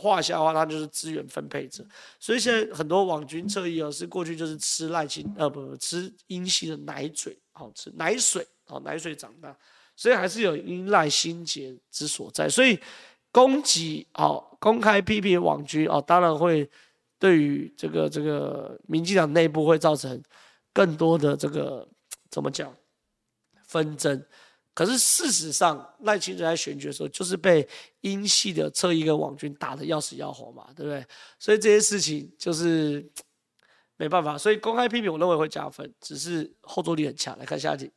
[0.00, 1.84] 画下的话，他就是资源分配者，
[2.18, 9.54] 所以现在很多网军侧翼哦，是过去就是吃赖清呃不不吃英系的奶嘴，好吃奶水哦奶水长大，
[9.94, 12.80] 所以还是有英赖心结之所在，所以。
[13.32, 16.68] 攻击哦，公开批评网军哦，当然会
[17.16, 20.20] 对于这个这个民进党内部会造成
[20.72, 21.86] 更多的这个
[22.28, 22.74] 怎么讲
[23.62, 24.20] 纷争。
[24.72, 27.68] 可是事实上，赖清德在选举的时候就是被
[28.02, 31.04] 英系的侧翼跟网军打得要死要活嘛，对不对？
[31.38, 33.04] 所以这些事情就是
[33.96, 34.38] 没办法。
[34.38, 37.36] 所以公开批评，我认为会加分，只是后坐力很强。
[37.38, 37.90] 来看下一题。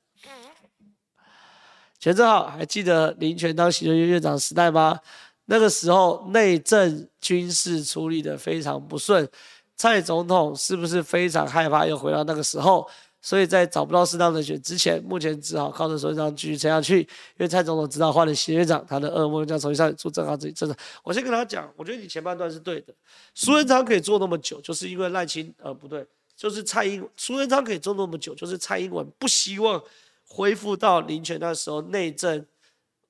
[2.00, 5.00] 全正好，还记得林全当行政院院长时代吗？
[5.46, 9.30] 那个时候内政军事处理得非常不顺，
[9.78, 12.90] 蔡总统是不是非常害怕又回到那个时候？
[13.24, 17.00] 所以在找不到适当人选之前，目前只好靠着苏贞昌继续撑下去。
[17.00, 17.08] 因
[17.38, 19.98] 为蔡总统知道换了新院长，他的噩梦将重新上演。
[19.98, 22.94] 苏贞昌自己真的，我先跟他讲，我觉得你前半段是对的。
[23.34, 26.06] 苏文昌可以做那么久，就是因为赖清呃不对，
[26.36, 29.82] 就是蔡英苏文昌可以做那么久，就是蔡英文不希望。
[30.26, 32.44] 恢复到林权那时候，内政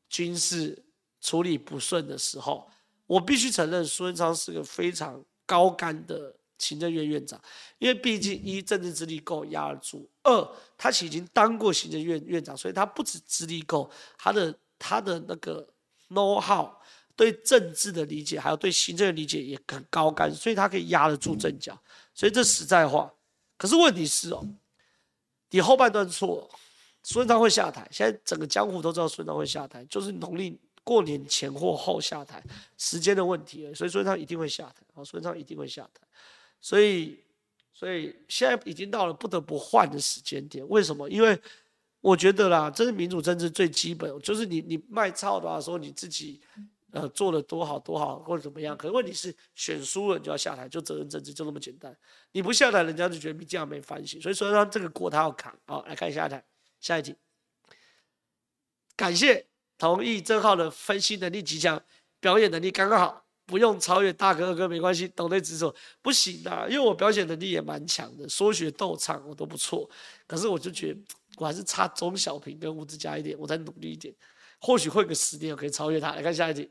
[0.09, 0.83] 军事
[1.21, 2.67] 处理不顺的时候，
[3.07, 6.33] 我必须承认苏文昌是个非常高干的
[6.63, 7.39] 行政院院长，
[7.77, 15.67] 因为毕竟一政治资历够压得住，二他已经当过行政院院长，所以他不止资历够，他的他的那个
[16.09, 16.69] know how
[17.15, 21.77] 对政治的理解，还有对行政的理解也很高干，所以他可以压得住阵脚，
[22.13, 23.11] 所以这实在话。
[23.57, 24.47] 可是问题是哦，
[25.49, 26.49] 你后半段错。
[27.05, 32.41] 苏贞昌会下台，现在整个江湖都知道孙昌会下台，就是农历过年前或后下台，
[32.77, 33.73] 时间的问题。
[33.73, 36.02] 所以苏贞昌一定会下台，啊，孙昌一定会下台。
[36.63, 37.19] 所以，
[37.73, 40.65] 所以现在已经到了不得不换的时间点。
[40.69, 41.09] 为什么？
[41.09, 41.37] 因为
[41.99, 46.39] 我觉得啦，这是民主政治最基本，就是你你卖操的话，说你自己
[46.91, 51.93] 呃做的多好多好或者怎么样，可是问题是选输了你就要下台，就责任政治就那么简单。
[52.31, 55.53] 你不下台，人家就觉得你这样没反省，所以苏贞昌这个锅他要扛。
[55.65, 56.43] 好，来看下一下台。
[56.79, 57.15] 下一题，
[58.95, 59.45] 感谢
[59.77, 61.81] 同意郑浩的分析能力极强，
[62.19, 69.89] 表演能力刚刚好，不用超越大哥二哥没关系，懂内直说不行的，因为我表演能力也蛮强的，说学逗唱我都不错，
[70.25, 70.99] 可是我就觉得
[71.37, 74.13] 我还是差钟小平跟吴志佳一点，我再努力一点，
[74.59, 76.11] 或许会个十年我可以超越他。
[76.13, 76.69] 来看下一题，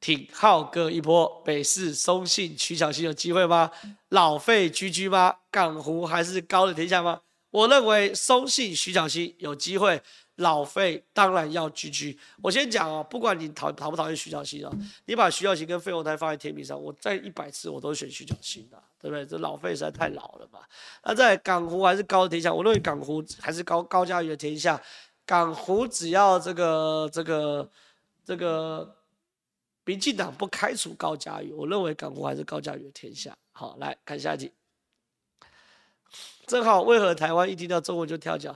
[0.00, 3.70] 挺浩哥一波，北市松信徐巧芯有机会吗？
[4.08, 5.36] 老废居居吗？
[5.50, 7.20] 港湖还是高的天下吗？
[7.50, 10.02] 我认为松信徐巧芯有机会，
[10.36, 12.18] 老费当然要 GG。
[12.42, 14.72] 我先讲哦，不管你讨讨不讨厌徐小新啊，
[15.04, 19.24] 你把徐小新跟费鸿泰放在天平上，我再一百次我都选徐小新的，对不对？
[19.24, 20.60] 这老费实在太老了嘛。
[21.04, 24.80] 那在港湖还是高的天下，我认为港湖还是高高嘉瑜的天下。
[25.24, 27.70] 港湖只要这个这个
[28.24, 28.96] 这个
[29.84, 33.36] 民进党不开除高嘉瑜，我认为港湖还是高嘉瑜的天下。
[33.52, 34.52] 好，来看下一集。
[36.46, 38.54] 正好，为何台湾一听到中国就跳脚？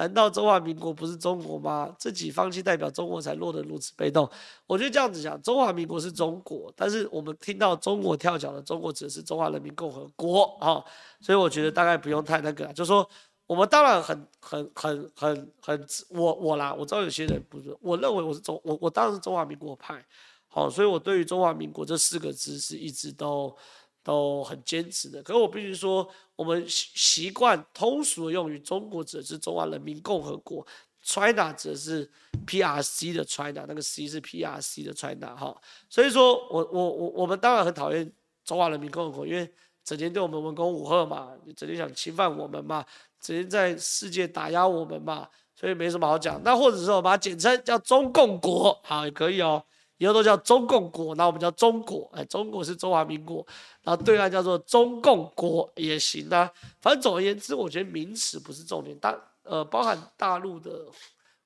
[0.00, 1.94] 难道中华民国不是中国吗？
[1.98, 4.26] 自己放弃代表中国才落得如此被动？
[4.66, 10.82] 我觉得这样子讲，中华民国是中国，但是我们听到中国跳脚的中国指的是中华人民共和国啊，
[11.20, 13.06] 所以我觉得大概不用太那个，就是说
[13.46, 20.02] 我们当然很很很很很我我啦，我知道有些人不是，我认为我是中我我当然是中华民国派，
[20.48, 23.54] 好，所以我对于中华民国这四个字是一直都。
[24.02, 25.22] 都很坚持的。
[25.22, 30.66] 可是我必须说，我们习惯通俗的用于，中国指的是中华人民共和国
[31.02, 32.10] ，China 指的是
[32.46, 35.56] PRC 的 China，那个 C 是 PRC 的 China 哈。
[35.88, 38.10] 所以说我我我我们当然很讨厌
[38.44, 39.50] 中华人民共和国，因为
[39.84, 42.84] 整天对我们文攻武吓嘛，整天想侵犯我们嘛，
[43.20, 45.28] 整天在世界打压我们嘛。
[45.54, 49.62] 所以没什么好讲，那或者说我把它简称叫中共国，好也可以哦。
[50.00, 53.46] 以后都叫中共国，那我们叫中国，哎，中国是中华民国，
[53.82, 56.50] 然后对岸叫做中共国也行啊。
[56.80, 60.86] 反正总而言之，我觉得名词不是重点，大呃包含大陆的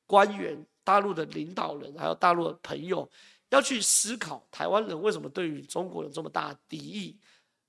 [0.06, 3.10] 官员、大陆的领导人，还有大陆的朋友，
[3.50, 7.18] 要去思考台湾人为什么对于中国有这么大敌意。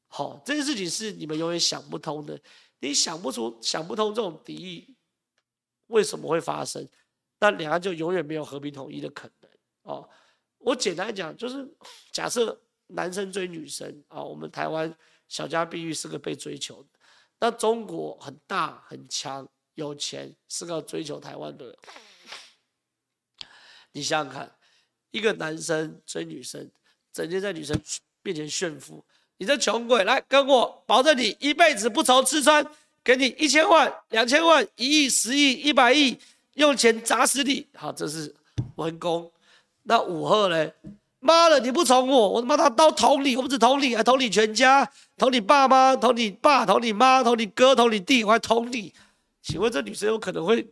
[0.05, 2.39] 好，这件事情是你们永远想不通的，
[2.79, 4.95] 你想不出、想不通这种敌意。
[5.87, 6.87] 为什么会发生？
[7.39, 9.49] 那两岸就永远没有和平统一的可能
[9.81, 10.07] 哦。
[10.65, 11.65] 我简单讲，就是
[12.11, 14.91] 假设男生追女生啊，我们台湾
[15.27, 16.89] 小家碧玉是个被追求的，
[17.39, 21.77] 那中国很大很强有钱是个追求台湾的人。
[23.91, 24.51] 你想想看，
[25.11, 26.69] 一个男生追女生，
[27.13, 27.79] 整天在女生
[28.23, 29.05] 面前炫富，
[29.37, 32.65] 你这穷鬼来跟我，保证你一辈子不愁吃穿。
[33.03, 36.17] 给你一千万、两千万、一亿、十亿、一百亿，
[36.55, 37.67] 用钱砸死你！
[37.75, 38.33] 好，这是
[38.77, 39.31] 文攻。
[39.85, 40.73] 那武吓嘞？
[41.19, 43.35] 妈的，你不宠我，我他妈拿刀捅你！
[43.35, 48.93] 我不止捅你，还捅你全家，捅你爸妈，捅你爸，捅你妈，捅你哥，捅你弟，我还捅你。
[49.41, 50.71] 请问这女生有可能会，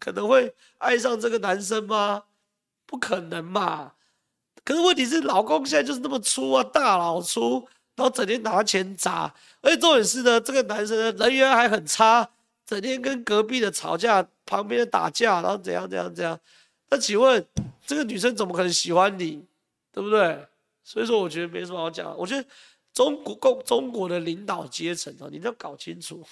[0.00, 2.24] 可能会爱上这个男生吗？
[2.86, 3.92] 不可能嘛！
[4.64, 7.68] 可是问题是，老公现在就是那么粗啊，大老粗。
[7.96, 12.28] 然后整天拿钱砸，而且重点是呢，这个男生人缘还很差，
[12.66, 16.36] 整天跟隔壁的吵架，旁边的打架，然后怎样怎样怎样。
[16.94, 17.44] 那请问
[17.84, 19.44] 这个女生怎么可能喜欢你，
[19.90, 20.46] 对不对？
[20.84, 22.16] 所以说我觉得没什么好讲。
[22.16, 22.48] 我觉得
[22.92, 26.24] 中国共中国的领导阶层哦，你要搞清楚，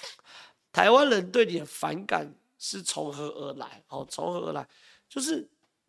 [0.70, 3.82] 台湾人对你的反感是从何而来？
[3.88, 4.64] 哦，从何而来？
[5.08, 5.44] 就是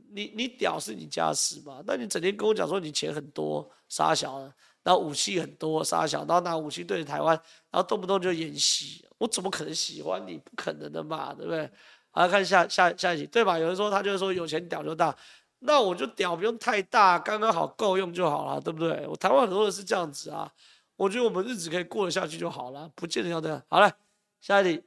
[0.09, 1.83] 你你屌是你家事嘛？
[1.85, 4.51] 那你整天跟我讲说你钱很多，杀小的。
[4.81, 10.39] 然后武器很多，杀小，然后拿武器对着台湾，然后动不动就演习，我怎么可能喜欢你？
[10.39, 11.69] 不可能的嘛，对不对？
[12.13, 13.59] 好，看下下下一集，对吧？
[13.59, 15.13] 有人说他就是说有钱屌就大，
[15.59, 19.05] 那我就屌不用太大，刚刚好够用就好了，对不对？
[19.07, 20.49] 我台湾很多人是这样子啊，
[20.95, 23.61] 我觉得我们日子可以过得下去就好了，不见得要这样。
[23.67, 23.91] 好了，
[24.39, 24.83] 下一题，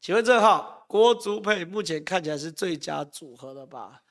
[0.00, 4.02] 请问这号郭朱配目前看起来是最佳组合了吧？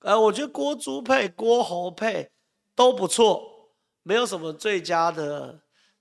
[0.00, 2.30] 呃，我觉得郭朱配、郭侯配。
[2.76, 3.70] 都不错，
[4.02, 5.60] 没有什么最佳的、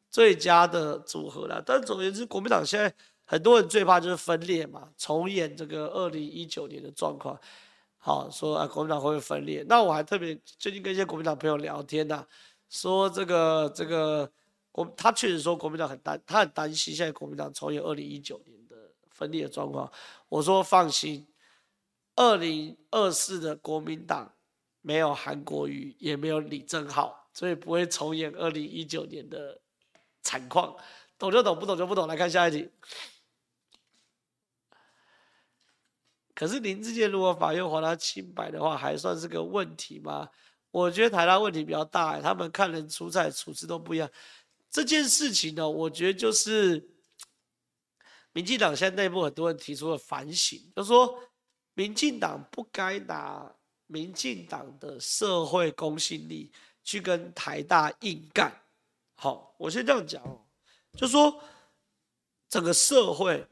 [0.09, 1.61] 最佳的组合了。
[1.63, 2.91] 但总而言之，国民党现在
[3.33, 7.35] 很多人最怕就是分裂嘛，重演这个二零一九年的状况。
[7.97, 9.65] 好，说啊，国民党会不会分裂？
[9.67, 12.23] 那我还特别最近跟一些国民党朋友聊天呐、
[12.69, 14.31] 说这个这个
[14.71, 18.75] 国，他确实说国民党很担，他很担心现在国民党重演二零一九年的
[19.09, 19.91] 分裂的状况。
[20.29, 21.25] 我说放心，
[22.15, 24.31] 二零二四的国民党。
[24.85, 29.57] 没有韩国瑜，也没有李正浩，所以不会重演二零一九年的
[30.21, 30.75] 惨况。
[31.17, 32.05] 懂就懂，不懂就不懂。
[32.05, 32.69] 来看下一题。
[36.33, 40.29] 可是林智坚如果法院还他清白的话，还算是个问题吗？
[40.71, 44.09] 我觉得台大问题比较大，他们看人出菜处置都不一样。
[44.69, 46.89] 这件事情呢，我觉得就是
[48.31, 51.19] 民进党现在内部很多人提出了反省，就说
[51.73, 53.53] 民进党不该拿。
[53.85, 56.51] 民进党的社会公信力
[56.83, 58.51] 去跟台大硬干，
[59.13, 60.41] 好，我先这样讲哦，
[60.97, 61.39] 就说
[62.49, 63.45] 整个社会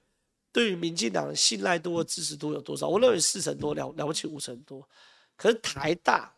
[0.52, 2.88] 对于民进党的信赖度和支持度有多少？
[2.88, 4.88] 我认为四成多，了了不起五成多。
[5.36, 6.34] 可是台大，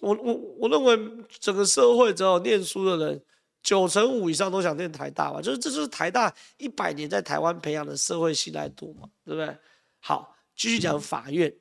[0.00, 3.22] 我我我认为整个社会只有念书的人
[3.62, 9.56] 九成五以上都想念台大吧，就是这就是台大一百年在台湾培养的社会信赖度嘛，对不对？
[10.00, 11.54] 好，继续讲法院。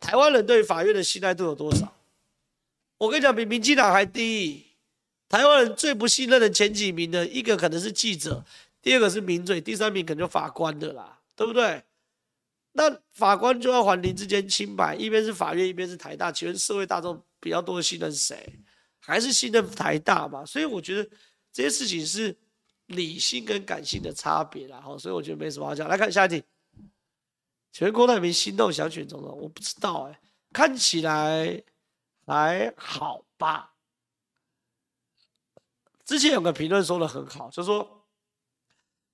[0.00, 1.92] 台湾人对法院的信赖度有多少？
[2.98, 4.64] 我跟你讲，比民进党还低。
[5.28, 8.44] 台湾人最不信任的前几名的一个可能是记者，
[8.82, 11.82] 第二个是名嘴，第三名可能就法官的啦，对不对？
[12.72, 18.58] 那法官就要还林志坚清白，一边是法院，一边是台大，请问社会大众比较多的信任谁？
[18.98, 20.44] 还是信任台大嘛？
[20.44, 21.10] 所以我觉得
[21.52, 22.36] 这些事情是
[22.86, 24.80] 理性跟感性的差别啦。
[24.80, 25.88] 好，所以我觉得没什么好讲。
[25.88, 26.42] 来看下一题。
[27.72, 29.38] 请问郭台铭心动想选总统？
[29.40, 30.20] 我不知道哎、
[30.52, 31.62] 看起来
[32.26, 33.74] 还好吧。
[36.04, 38.01] 之前有个评论说的很好，就说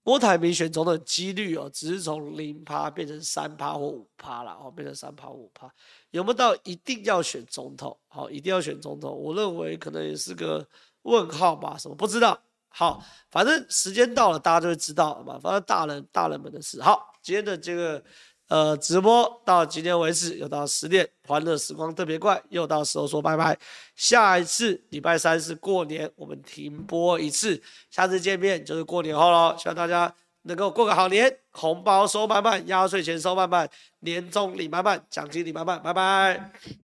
[0.09, 5.70] 郭台铭选总统的几率哦，只是从零趴变成三趴或五趴了哦，变成三趴五趴，
[6.12, 7.94] 有没有到一定要选总统？
[8.09, 9.14] 好，一定要选总统？
[9.14, 10.66] 我认为可能也是个
[11.02, 11.76] 问号吧？
[11.76, 12.40] 什么不知道？
[12.70, 15.38] 好，反正时间到了，大家就会知道了嘛。
[15.38, 16.80] 反正大人大人们的事。
[16.80, 18.02] 好，今天的这个
[18.49, 23.59] 呃直播到今天为止，又到十点，欢乐时光特别快，又到时候说拜拜。
[23.94, 29.55] 下一次礼拜三是过年，我们停播一次，下次见面就是过年后喽。
[29.59, 33.68] 希望大家能够过个好年，红包收满满，压岁钱收满满，
[34.01, 36.88] 年终礼满满，奖金礼满满，拜拜。